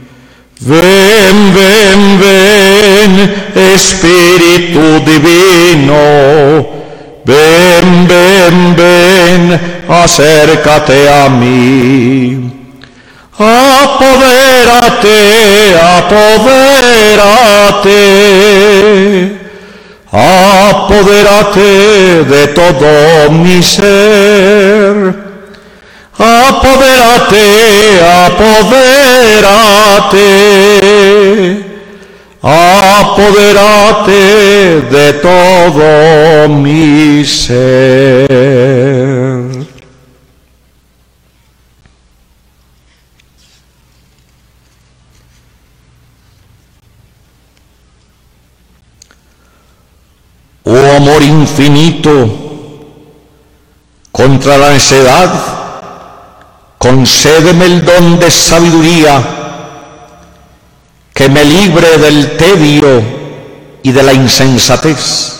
[0.62, 3.12] Ven, ven, ven,
[3.54, 6.66] Espíritu Divino.
[7.26, 12.50] Ven, ven, ven, acércate a mí.
[13.38, 15.20] Apodérate,
[15.98, 17.04] apodérate
[20.14, 25.16] apodérate de todo mi ser.
[26.16, 27.42] Apodérate,
[28.28, 30.30] apodérate,
[32.44, 34.14] apodérate
[34.92, 38.84] de todo mi ser.
[50.66, 52.30] oh amor infinito,
[54.10, 55.34] contra la necedad,
[56.78, 59.22] concédeme el don de sabiduría
[61.14, 63.04] que me libre del tedio
[63.84, 65.34] y de la insensatez.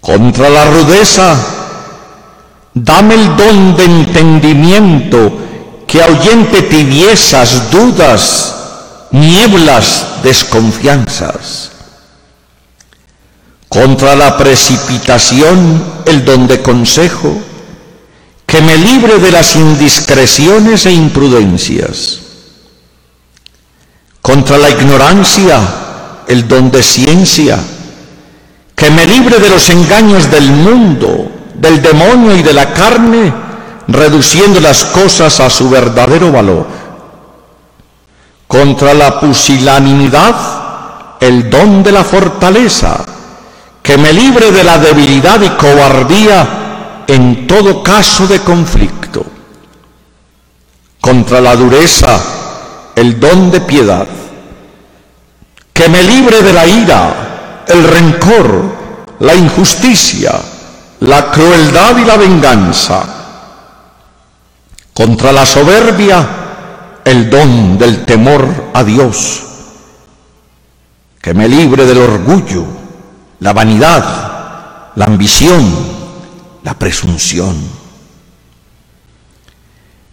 [0.00, 1.36] Contra la rudeza,
[2.72, 5.32] dame el don de entendimiento
[5.86, 8.54] que ahuyente tibiezas, dudas,
[9.10, 11.72] nieblas, desconfianzas
[13.68, 17.36] contra la precipitación el don de consejo,
[18.46, 22.20] que me libre de las indiscreciones e imprudencias,
[24.22, 25.60] contra la ignorancia
[26.26, 27.58] el don de ciencia,
[28.74, 33.32] que me libre de los engaños del mundo, del demonio y de la carne,
[33.88, 36.66] reduciendo las cosas a su verdadero valor.
[38.46, 40.36] Contra la pusilanimidad,
[41.20, 43.04] el don de la fortaleza,
[43.88, 49.24] que me libre de la debilidad y cobardía en todo caso de conflicto.
[51.00, 52.20] Contra la dureza,
[52.94, 54.06] el don de piedad.
[55.72, 60.38] Que me libre de la ira, el rencor, la injusticia,
[61.00, 63.02] la crueldad y la venganza.
[64.92, 66.28] Contra la soberbia,
[67.06, 69.44] el don del temor a Dios.
[71.22, 72.77] Que me libre del orgullo,
[73.40, 75.64] la vanidad, la ambición,
[76.62, 77.56] la presunción.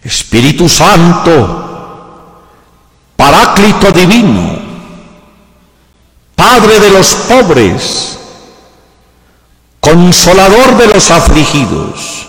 [0.03, 2.43] Espíritu Santo,
[3.15, 4.59] Paráclito Divino,
[6.35, 8.19] Padre de los pobres,
[9.79, 12.27] Consolador de los afligidos,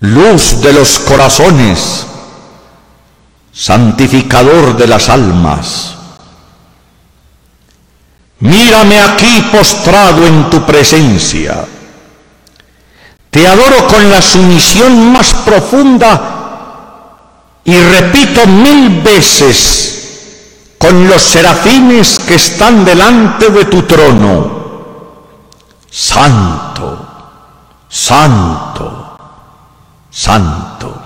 [0.00, 2.06] Luz de los corazones,
[3.52, 5.96] Santificador de las almas,
[8.40, 11.66] Mírame aquí postrado en tu presencia.
[13.30, 16.38] Te adoro con la sumisión más profunda
[17.64, 24.58] y repito mil veces con los serafines que están delante de tu trono.
[25.90, 27.06] Santo,
[27.88, 29.18] santo,
[30.10, 31.02] santo.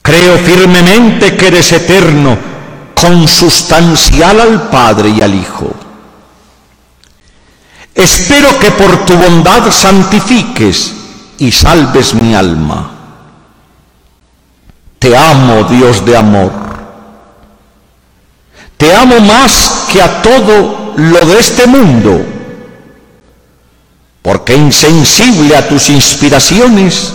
[0.00, 2.51] Creo firmemente que eres eterno
[3.02, 5.74] consustancial al Padre y al Hijo.
[7.92, 10.92] Espero que por tu bondad santifiques
[11.38, 12.90] y salves mi alma.
[15.00, 16.52] Te amo, Dios de amor.
[18.76, 22.24] Te amo más que a todo lo de este mundo,
[24.22, 27.12] porque insensible a tus inspiraciones,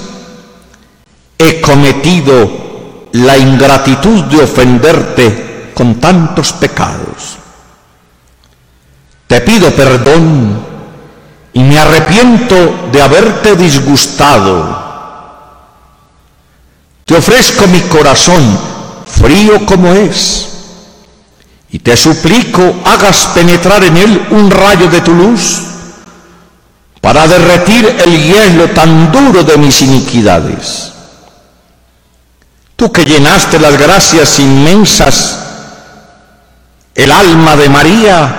[1.37, 5.47] he cometido la ingratitud de ofenderte
[5.77, 7.37] con tantos pecados.
[9.27, 10.59] Te pido perdón
[11.53, 14.87] y me arrepiento de haberte disgustado,
[17.05, 18.59] Te ofrezco mi corazón,
[19.05, 20.49] frío como es,
[21.69, 25.61] y te suplico hagas penetrar en él un rayo de tu luz
[26.99, 30.91] para derretir el hielo tan duro de mis iniquidades.
[32.75, 35.46] Tú que llenaste las gracias inmensas,
[36.97, 38.35] el alma de María,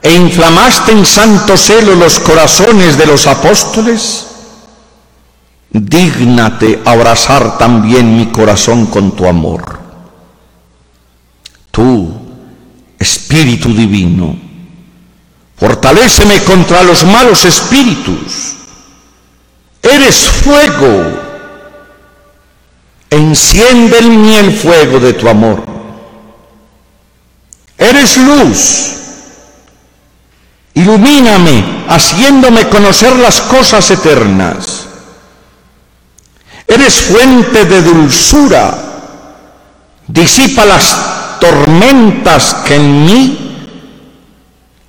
[0.00, 4.26] e inflamaste en santo celo los corazones de los apóstoles,
[5.68, 9.76] dígnate abrazar también mi corazón con tu amor.
[11.72, 12.12] Tú,
[12.96, 14.36] Espíritu Divino,
[15.56, 18.54] fortaléceme contra los malos espíritus.
[19.82, 21.26] Eres fuego.
[23.10, 25.77] Enciende en mí el fuego de tu amor.
[27.78, 28.94] Eres luz.
[30.74, 34.86] Ilumíname, haciéndome conocer las cosas eternas.
[36.66, 38.84] Eres fuente de dulzura.
[40.06, 43.38] Disipa las tormentas que en mí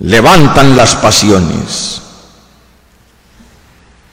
[0.00, 2.00] levantan las pasiones.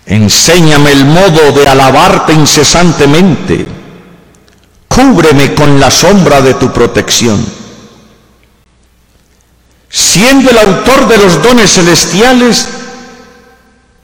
[0.05, 3.67] Enséñame el modo de alabarte incesantemente.
[4.87, 7.56] Cúbreme con la sombra de tu protección.
[9.97, 12.67] Siendo el autor de los dones celestiales,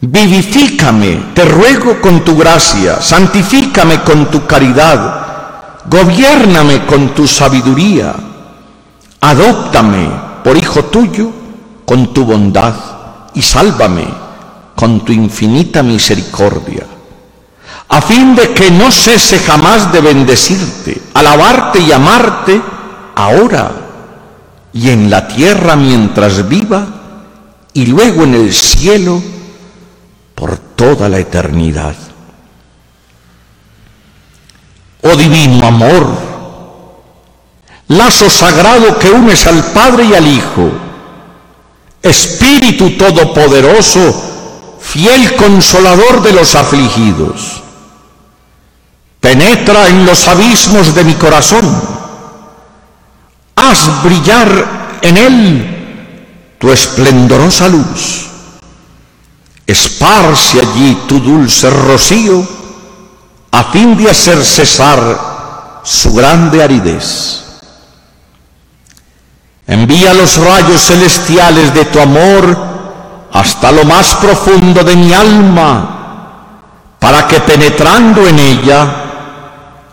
[0.02, 8.14] Vivifícame, te ruego con tu gracia, santifícame con tu caridad, gobiername con tu sabiduría,
[9.22, 10.10] adóptame
[10.44, 11.32] por hijo tuyo
[11.86, 12.74] con tu bondad
[13.36, 14.07] y sálvame
[14.76, 16.86] con tu infinita misericordia,
[17.88, 22.61] a fin de que no cese jamás de bendecirte, alabarte y amarte
[23.15, 23.82] ahora
[24.74, 26.88] y en la tierra mientras viva
[27.74, 29.22] y luego en el cielo
[30.36, 31.95] por toda la eternidad.
[35.04, 36.08] Oh divino amor,
[37.90, 40.72] lazo sagrado que unes al Padre y al Hijo,
[42.02, 47.62] Espíritu Todopoderoso, fiel consolador de los afligidos,
[49.20, 52.02] penetra en los abismos de mi corazón,
[53.69, 58.23] haz brillar en él tu esplendorosa luz
[59.65, 62.45] esparce allí tu dulce rocío
[63.52, 67.44] a fin de hacer cesar su grande aridez.
[69.68, 72.57] Envía los rayos celestiales de tu amor
[73.31, 79.12] hasta lo más profundo de mi alma, para que penetrando en ella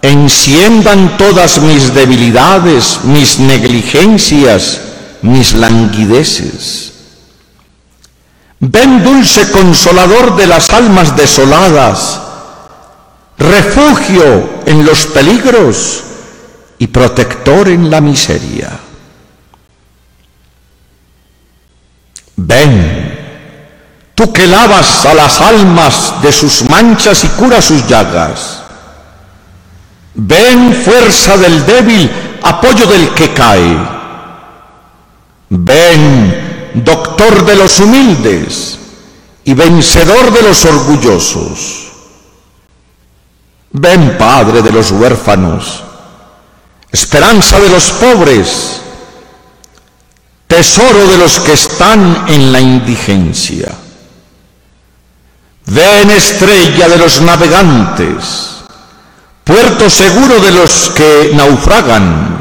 [0.02, 4.81] enciendan todas mis debilidades, mis negligencias,
[5.22, 6.90] mis languideces
[8.60, 12.20] Ven dulce consolador de las almas desoladas,
[13.39, 16.02] refugio en los peligros
[16.77, 18.78] y protector en la miseria.
[22.36, 23.18] Ven,
[24.14, 28.59] tú que lavas a las almas de sus manchas y curas sus llagas.
[30.14, 32.10] Ven fuerza del débil,
[32.42, 33.76] apoyo del que cae.
[35.48, 38.78] Ven doctor de los humildes
[39.44, 41.90] y vencedor de los orgullosos.
[43.72, 45.82] Ven, Padre de los huérfanos,
[46.90, 48.80] esperanza de los pobres,
[50.46, 53.72] tesoro de los que están en la indigencia.
[55.66, 58.59] Ven, estrella de los navegantes,
[59.44, 62.38] puerto seguro de los que naufragan.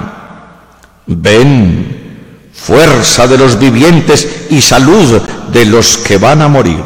[1.08, 5.22] Ven, fuerza de los vivientes y salud
[5.52, 6.84] de los que van a morir.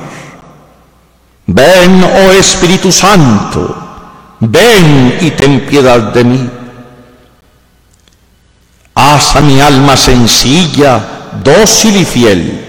[1.45, 3.75] Ven, oh Espíritu Santo,
[4.39, 6.49] ven y ten piedad de mí.
[8.95, 11.03] Haz a mi alma sencilla,
[11.43, 12.65] dócil y fiel,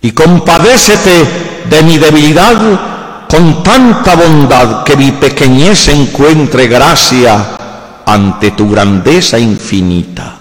[0.00, 2.99] y compadécete de mi debilidad
[3.30, 10.40] con tanta bondad que mi pequeñez encuentre gracia ante tu grandeza infinita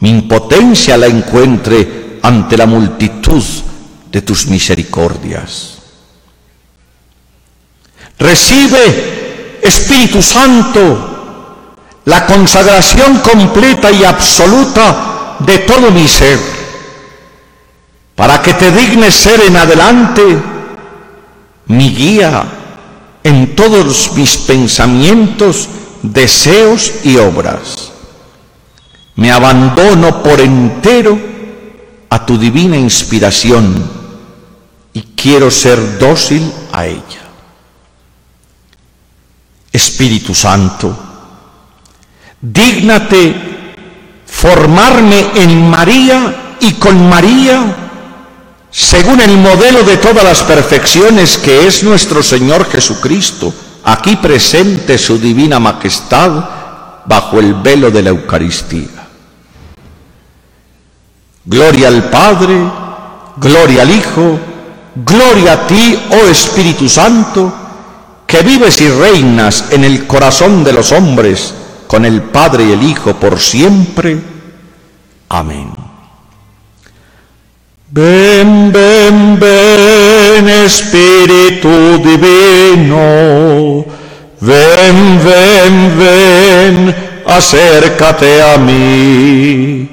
[0.00, 3.42] mi impotencia la encuentre ante la multitud
[4.10, 5.78] de tus misericordias.
[8.18, 16.38] Recibe, Espíritu Santo, la consagración completa y absoluta de todo mi ser,
[18.14, 20.38] para que te dignes ser en adelante
[21.68, 22.44] mi guía
[23.22, 25.68] en todos mis pensamientos,
[26.02, 27.92] deseos y obras
[29.18, 31.18] me abandono por entero
[32.08, 33.90] a tu divina inspiración
[34.92, 37.22] y quiero ser dócil a ella.
[39.72, 40.96] Espíritu Santo,
[42.40, 43.74] dígnate
[44.24, 47.87] formarme en María y con María,
[48.70, 53.52] según el modelo de todas las perfecciones que es nuestro Señor Jesucristo,
[53.84, 56.44] aquí presente su divina majestad
[57.06, 59.08] bajo el velo de la Eucaristía.
[61.46, 62.70] Gloria al Padre,
[63.38, 64.38] gloria al Hijo,
[64.96, 67.50] gloria a ti, oh Espíritu Santo,
[68.26, 71.54] que vives y reinas en el corazón de los hombres
[71.86, 74.20] con el Padre y el Hijo por siempre.
[75.30, 75.77] Amén.
[77.98, 83.84] Ven, ven, ven, Espíritu Divino,
[84.40, 86.94] ven, ven, ven,
[87.26, 89.88] acércate a mí.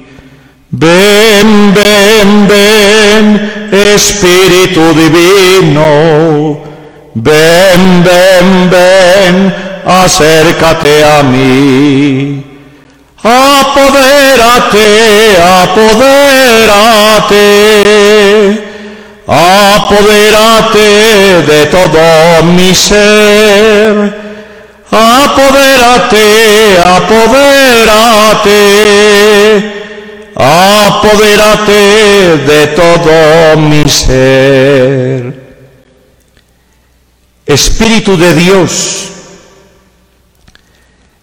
[0.70, 3.24] Ven, ven, ven,
[3.72, 6.60] Espíritu Divino,
[7.12, 9.54] ven, ven, ven,
[9.84, 12.45] acércate a mí.
[13.26, 14.86] Apodérate,
[15.64, 17.46] apodérate,
[19.26, 20.88] apodérate
[21.50, 22.06] de todo
[22.44, 24.14] mi ser.
[24.90, 26.26] Apodérate,
[26.84, 27.66] apodérate
[30.36, 35.34] apodérate de todo mi ser.
[37.46, 39.08] Espíritu de Dios,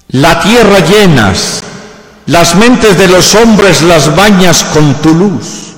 [0.10, 1.64] la tierra llenas,
[2.26, 5.74] las mentes de los hombres las bañas con tu luz.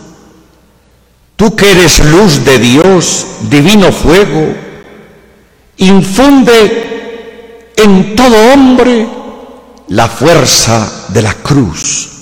[1.35, 4.53] Tú que eres luz de Dios, divino fuego,
[5.77, 9.07] infunde en todo hombre
[9.89, 12.15] la fuerza de la cruz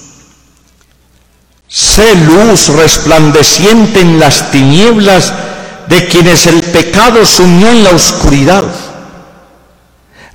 [1.74, 5.34] Sé luz resplandeciente en las tinieblas
[5.88, 8.64] de quienes el pecado sumió en la oscuridad.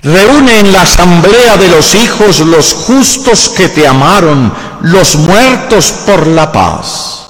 [0.01, 4.51] Reúne en la asamblea de los hijos los justos que te amaron,
[4.81, 7.27] los muertos por la paz.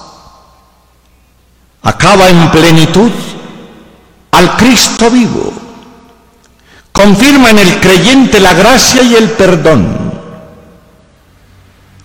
[1.82, 3.10] Acaba en plenitud
[4.32, 5.52] al Cristo vivo.
[6.92, 10.10] Confirma en el creyente la gracia y el perdón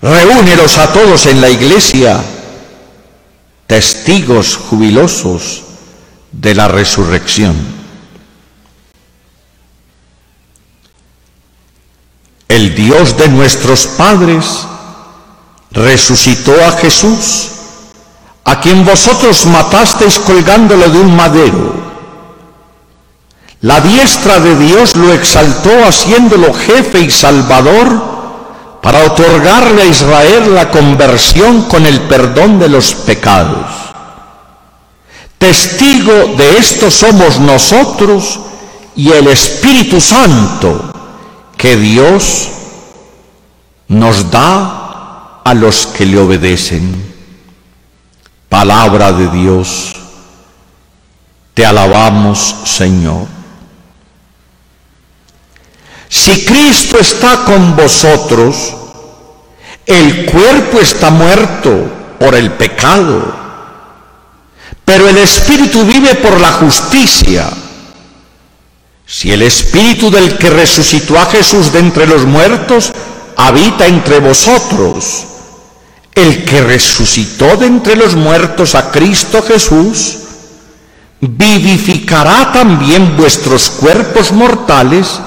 [0.06, 2.24] Reúnelos a todos en la iglesia,
[3.66, 5.64] testigos jubilosos
[6.32, 7.56] de la resurrección.
[12.48, 14.68] El Dios de nuestros padres
[15.72, 17.50] resucitó a Jesús,
[18.44, 21.74] a quien vosotros matasteis colgándolo de un madero.
[23.62, 30.70] La diestra de Dios lo exaltó haciéndolo jefe y salvador para otorgarle a Israel la
[30.70, 33.66] conversión con el perdón de los pecados.
[35.40, 38.40] Testigo de esto somos nosotros
[38.96, 40.95] y el Espíritu Santo
[41.58, 42.50] que Dios
[43.88, 47.14] nos da a los que le obedecen.
[48.50, 49.96] Palabra de Dios,
[51.54, 53.28] te alabamos Señor.
[56.10, 58.74] Si Cristo está con vosotros,
[59.86, 63.34] el cuerpo está muerto por el pecado,
[64.84, 67.50] pero el Espíritu vive por la justicia.
[69.06, 72.92] Si el Espíritu del que resucitó a Jesús de entre los muertos
[73.38, 75.26] habita entre vosotros,
[76.16, 80.18] el que resucitó de entre los muertos a Cristo Jesús,
[81.20, 85.20] vivificará también vuestros cuerpos mortales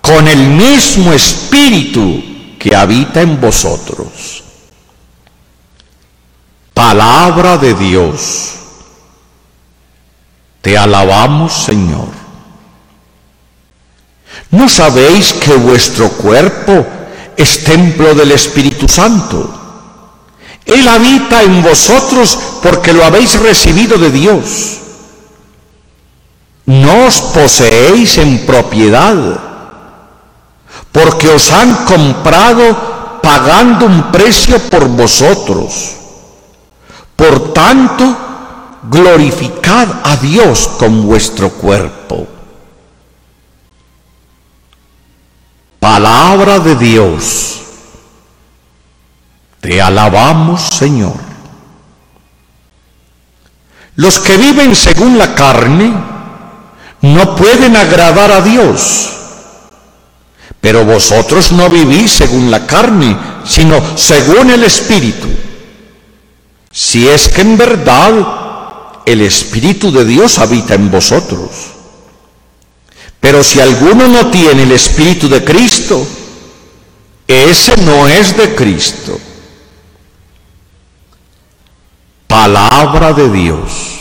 [0.00, 2.22] con el mismo espíritu
[2.58, 4.42] que habita en vosotros.
[6.74, 8.54] Palabra de Dios.
[10.60, 12.21] Te alabamos, Señor.
[14.52, 16.86] ¿No sabéis que vuestro cuerpo
[17.36, 19.50] es templo del Espíritu Santo?
[20.66, 24.78] Él habita en vosotros porque lo habéis recibido de Dios.
[26.66, 29.16] No os poseéis en propiedad
[30.92, 35.96] porque os han comprado pagando un precio por vosotros.
[37.16, 38.16] Por tanto,
[38.90, 42.26] glorificad a Dios con vuestro cuerpo.
[45.82, 47.60] Palabra de Dios.
[49.60, 51.16] Te alabamos, Señor.
[53.96, 55.92] Los que viven según la carne
[57.00, 59.18] no pueden agradar a Dios
[60.62, 65.26] pero vosotros no vivís según la carne, sino según el Espíritu.
[66.70, 68.12] Si es que en verdad
[69.04, 71.71] el Espíritu de Dios habita en vosotros.
[73.22, 76.04] Pero si alguno no tiene el Espíritu de Cristo,
[77.28, 79.16] ese no es de Cristo.
[82.26, 84.00] Palabra de Dios.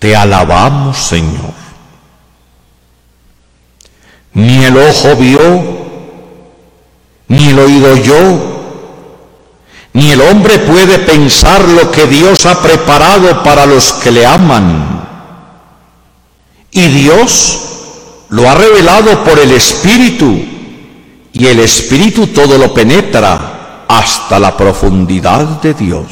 [0.00, 1.54] Te alabamos, Señor.
[4.32, 5.62] Ni el ojo vio,
[7.28, 8.98] ni el oído yo,
[9.92, 14.99] ni el hombre puede pensar lo que Dios ha preparado para los que le aman.
[16.72, 17.70] Y Dios
[18.30, 20.40] lo ha revelado por el Espíritu,
[21.32, 26.06] y el Espíritu todo lo penetra hasta la profundidad de Dios.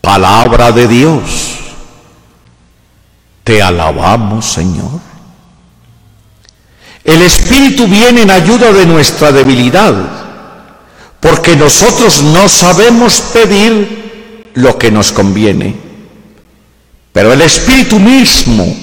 [0.00, 1.22] Palabra de Dios.
[3.42, 5.00] Te alabamos, Señor.
[7.04, 9.94] El Espíritu viene en ayuda de nuestra debilidad,
[11.20, 15.85] porque nosotros no sabemos pedir lo que nos conviene.
[17.16, 18.76] Pero el Espíritu mismo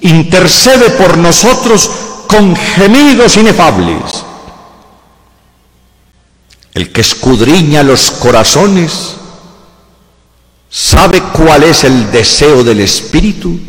[0.00, 1.90] intercede por nosotros
[2.26, 4.24] con gemidos inefables.
[6.72, 9.16] El que escudriña los corazones
[10.70, 13.60] sabe cuál es el deseo del Espíritu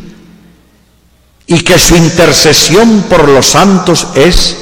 [1.46, 4.56] y que su intercesión por los santos es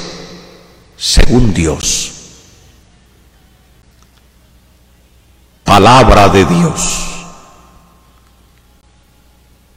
[0.96, 2.10] según Dios.
[5.62, 7.13] Palabra de Dios.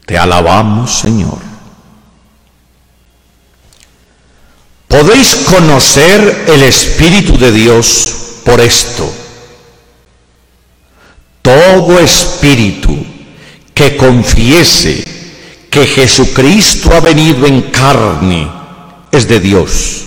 [0.07, 1.37] Te alabamos, Señor.
[4.87, 9.13] Podéis conocer el Espíritu de Dios por esto
[11.47, 12.93] todo espíritu
[13.73, 15.01] que confiese
[15.69, 18.51] que Jesucristo ha venido en carne
[19.13, 20.03] es de Dios.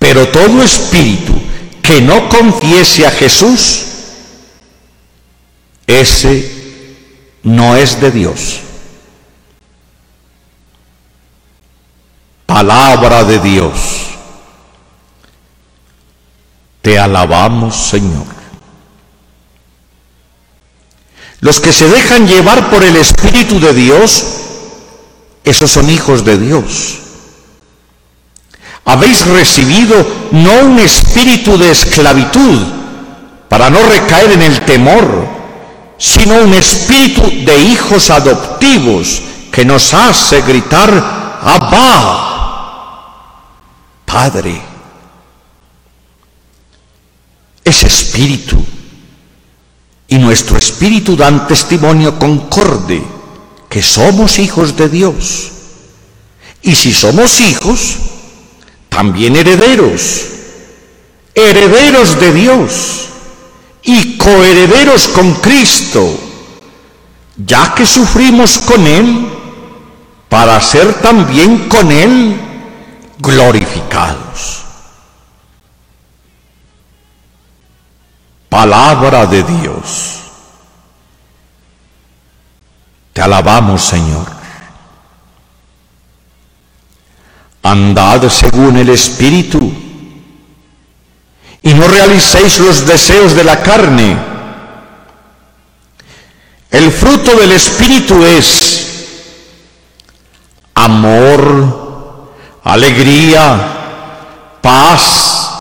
[0.00, 1.40] Pero todo espíritu
[1.80, 3.82] que no confiese a Jesús,
[5.86, 6.51] ese
[7.42, 8.60] no es de Dios.
[12.46, 14.08] Palabra de Dios.
[16.82, 18.26] Te alabamos, Señor.
[21.40, 24.24] Los que se dejan llevar por el Espíritu de Dios,
[25.44, 26.98] esos son hijos de Dios.
[28.84, 29.94] Habéis recibido
[30.32, 32.60] no un espíritu de esclavitud
[33.48, 35.26] para no recaer en el temor,
[35.98, 42.28] sino un espíritu de hijos adoptivos que nos hace gritar, Abba,
[44.04, 44.60] Padre.
[47.64, 48.64] Ese espíritu
[50.08, 53.02] y nuestro espíritu dan testimonio concorde
[53.68, 55.52] que somos hijos de Dios.
[56.62, 57.96] Y si somos hijos,
[58.88, 60.26] también herederos,
[61.34, 63.08] herederos de Dios
[63.82, 66.18] y coherederos con Cristo,
[67.36, 69.28] ya que sufrimos con Él,
[70.28, 72.40] para ser también con Él
[73.18, 74.62] glorificados.
[78.52, 80.20] palabra de Dios.
[83.14, 84.26] Te alabamos, Señor.
[87.62, 89.72] Andad según el Espíritu
[91.62, 94.16] y no realicéis los deseos de la carne.
[96.70, 98.82] El fruto del Espíritu es
[100.74, 102.32] amor,
[102.64, 105.58] alegría, paz,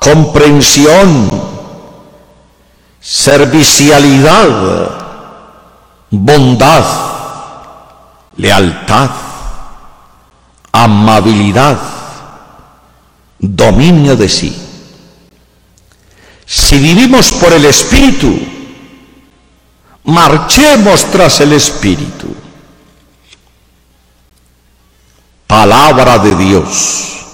[0.00, 1.30] comprensión,
[3.00, 4.90] servicialidad,
[6.10, 6.84] bondad,
[8.36, 9.10] lealtad,
[10.72, 11.78] amabilidad,
[13.38, 14.61] dominio de sí.
[16.54, 18.38] Si vivimos por el Espíritu,
[20.04, 22.28] marchemos tras el Espíritu.
[25.46, 27.24] Palabra de Dios.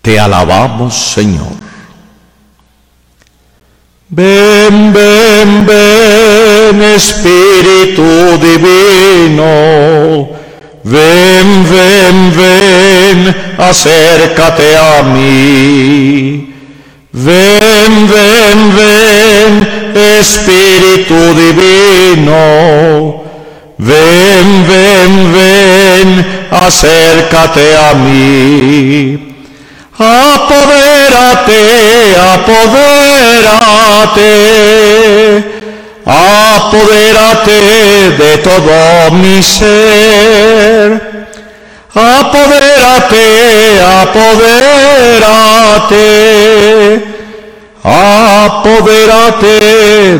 [0.00, 1.52] Te alabamos, Señor.
[4.08, 8.02] Ven, ven, ven, Espíritu
[8.38, 10.30] Divino.
[10.82, 16.51] Ven, ven, ven, acércate a mí.
[17.14, 22.42] Ven, ven, ven, Espíritu Divino.
[23.76, 26.08] Ven, ven, ven,
[26.50, 29.36] acércate a mí.
[29.98, 31.60] Apodérate,
[32.32, 32.72] apodérate,
[36.06, 37.60] apodérate
[38.16, 41.12] de todo mi ser.
[41.94, 44.24] Apodérate, apodérate,
[47.84, 49.58] apodérate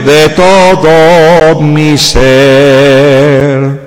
[0.01, 3.81] de todo mi ser.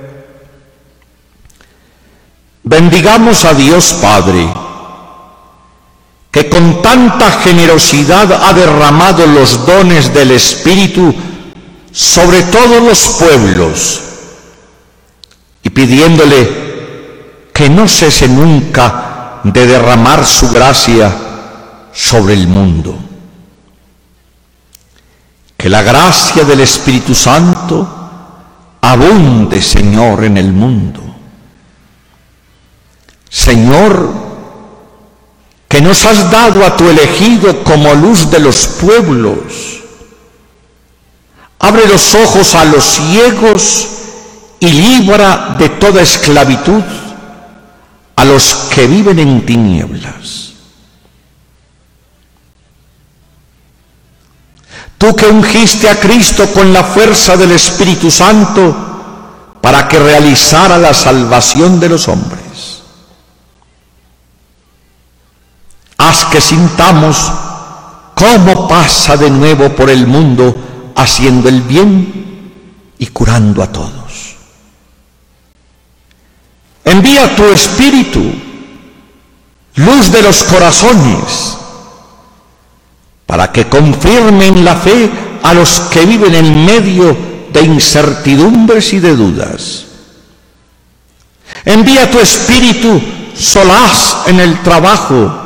[2.64, 4.48] Bendigamos a Dios Padre,
[6.32, 11.14] que con tanta generosidad ha derramado los dones del Espíritu
[11.92, 14.02] sobre todos los pueblos,
[15.62, 16.66] y pidiéndole
[17.56, 21.10] que no cese nunca de derramar su gracia
[21.90, 22.94] sobre el mundo.
[25.56, 27.88] Que la gracia del Espíritu Santo
[28.82, 31.00] abunde, Señor, en el mundo.
[33.30, 34.12] Señor,
[35.66, 39.80] que nos has dado a tu elegido como luz de los pueblos.
[41.58, 43.88] Abre los ojos a los ciegos
[44.60, 46.82] y libra de toda esclavitud
[48.16, 50.52] a los que viven en tinieblas.
[54.98, 58.74] Tú que ungiste a Cristo con la fuerza del Espíritu Santo
[59.60, 62.82] para que realizara la salvación de los hombres.
[65.98, 67.30] Haz que sintamos
[68.14, 72.52] cómo pasa de nuevo por el mundo haciendo el bien
[72.98, 74.05] y curando a todos.
[76.86, 78.22] Envía tu Espíritu,
[79.74, 81.58] luz de los corazones,
[83.26, 85.10] para que confirmen la fe
[85.42, 87.16] a los que viven en medio
[87.52, 89.84] de incertidumbres y de dudas.
[91.64, 93.00] Envía tu espíritu
[93.36, 95.42] solaz en el trabajo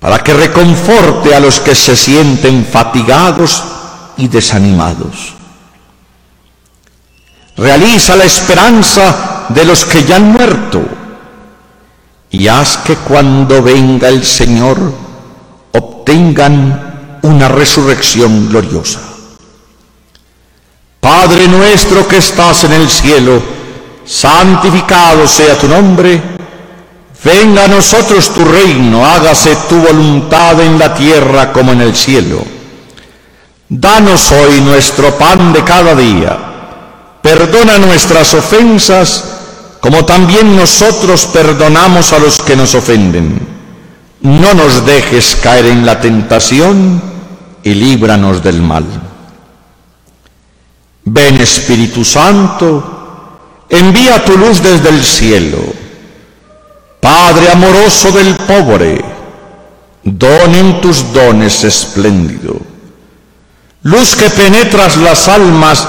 [0.00, 3.62] para que reconforte a los que se sienten fatigados
[4.16, 5.39] y desanimados.
[7.60, 10.80] Realiza la esperanza de los que ya han muerto
[12.30, 14.78] y haz que cuando venga el Señor
[15.72, 19.00] obtengan una resurrección gloriosa.
[21.00, 23.42] Padre nuestro que estás en el cielo,
[24.06, 26.18] santificado sea tu nombre,
[27.22, 32.42] venga a nosotros tu reino, hágase tu voluntad en la tierra como en el cielo.
[33.68, 36.49] Danos hoy nuestro pan de cada día,
[37.22, 39.24] perdona nuestras ofensas
[39.80, 43.50] como también nosotros perdonamos a los que nos ofenden
[44.22, 47.00] no nos dejes caer en la tentación
[47.62, 48.84] y líbranos del mal.
[51.04, 55.58] Ven Espíritu Santo, envía tu luz desde el cielo.
[57.00, 59.02] Padre amoroso del pobre,
[60.04, 62.56] donen tus dones espléndido.
[63.82, 65.88] Luz que penetras las almas,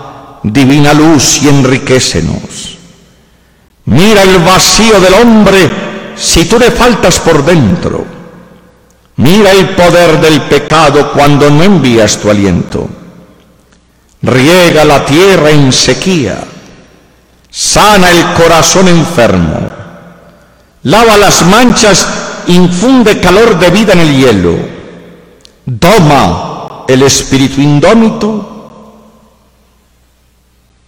[0.43, 2.77] divina luz, y enriquecenos.
[3.85, 5.69] Mira el vacío del hombre
[6.15, 8.05] si tú le faltas por dentro.
[9.17, 12.89] Mira el poder del pecado cuando no envías tu aliento.
[14.21, 16.43] Riega la tierra en sequía,
[17.49, 19.67] sana el corazón enfermo,
[20.83, 22.07] lava las manchas,
[22.47, 24.55] infunde calor de vida en el hielo,
[25.65, 28.50] doma el espíritu indómito,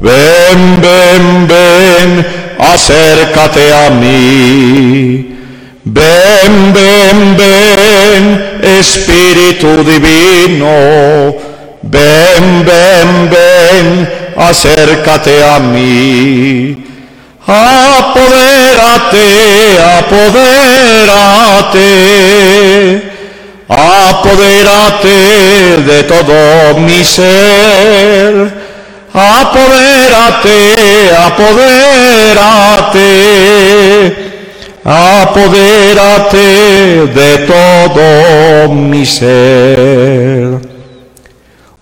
[0.00, 2.26] Ven, ven, ven
[2.58, 5.36] acércate a mí.
[5.84, 11.34] Ven, ven, ven, Espíritu Divino.
[11.82, 16.84] Ven, ven, ven, acércate a mí.
[17.46, 19.26] Apodérate,
[19.98, 21.82] apodérate,
[23.68, 25.18] apodérate
[25.86, 28.67] de todo mi ser
[29.12, 30.74] apodérate,
[31.16, 31.68] apodérate,
[34.84, 36.38] apodérate
[37.14, 40.58] de todo mi ser.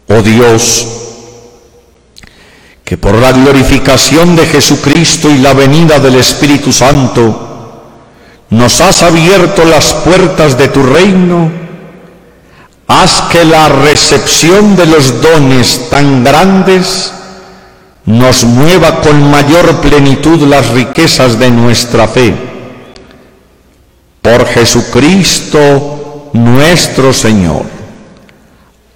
[0.08, 0.86] Oh Dios,
[2.84, 7.42] que por la glorificación de Jesucristo y la venida del Espíritu Santo,
[8.50, 11.65] nos has abierto las puertas de tu reino,
[12.88, 17.12] haz que la recepción de los dones tan grandes
[18.04, 22.34] nos mueva con mayor plenitud las riquezas de nuestra fe.
[24.22, 27.64] Por Jesucristo nuestro Señor.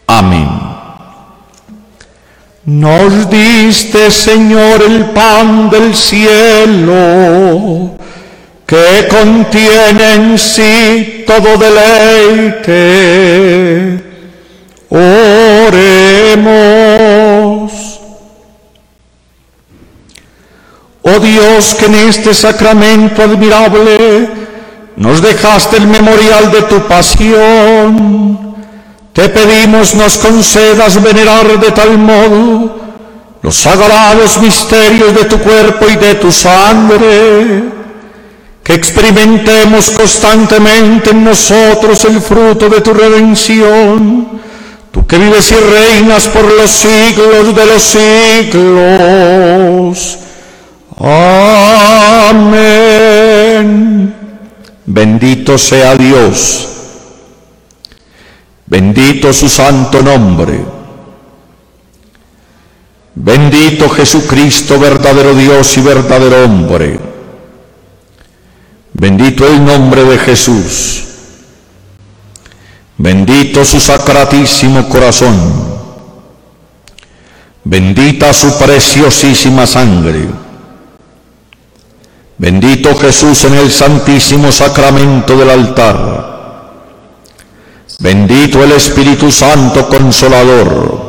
[0.06, 0.48] Amén.
[2.66, 7.96] Nos diste, Señor, el pan del cielo,
[8.70, 12.70] que contiene en sí todo deleite.
[14.88, 16.30] Oremos.
[21.02, 24.28] Oh Dios, que en este sacramento admirable
[24.94, 28.55] nos dejaste el memorial de tu pasión,
[29.12, 32.78] te pedimos nos concedas venerar de tal modo
[33.42, 37.80] los sagrados misterios de tu cuerpo y de tu sangre,
[38.74, 44.40] experimentemos constantemente en nosotros el fruto de tu redención,
[44.92, 48.59] tú que vives y reinas por los siglos de los siglos.
[52.28, 52.60] Amén.
[54.86, 56.66] Bendito sea Dios.
[58.66, 60.60] Bendito su santo nombre.
[63.14, 67.10] Bendito Jesucristo, verdadero Dios y verdadero hombre.
[69.01, 71.05] Bendito el nombre de Jesús.
[72.98, 75.35] Bendito su sacratísimo corazón.
[77.64, 80.28] Bendita su preciosísima sangre.
[82.36, 86.90] Bendito Jesús en el santísimo sacramento del altar.
[88.01, 91.01] Bendito el Espíritu Santo Consolador.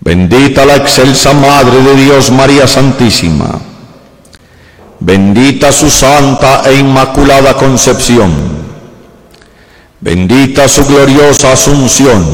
[0.00, 3.69] Bendita la excelsa Madre de Dios María Santísima.
[5.00, 8.30] Bendita su santa e inmaculada concepción.
[9.98, 12.24] Bendita su gloriosa asunción.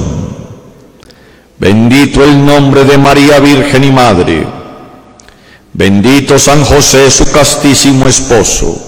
[1.58, 4.46] Bendito el nombre de María Virgen y Madre.
[5.72, 8.82] Bendito San José, su castísimo esposo.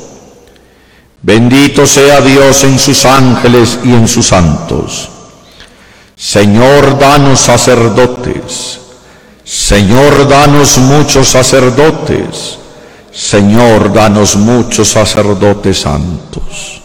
[1.23, 5.09] Bendito sea Dios en sus ángeles y en sus santos.
[6.17, 8.81] Señor, danos sacerdotes.
[9.45, 12.58] Señor, danos muchos sacerdotes.
[13.19, 16.78] Señor, danos muchos sacerdotes santos.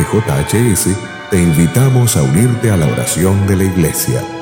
[0.00, 0.96] JHS,
[1.30, 4.41] te invitamos a unirte a la oración de la Iglesia.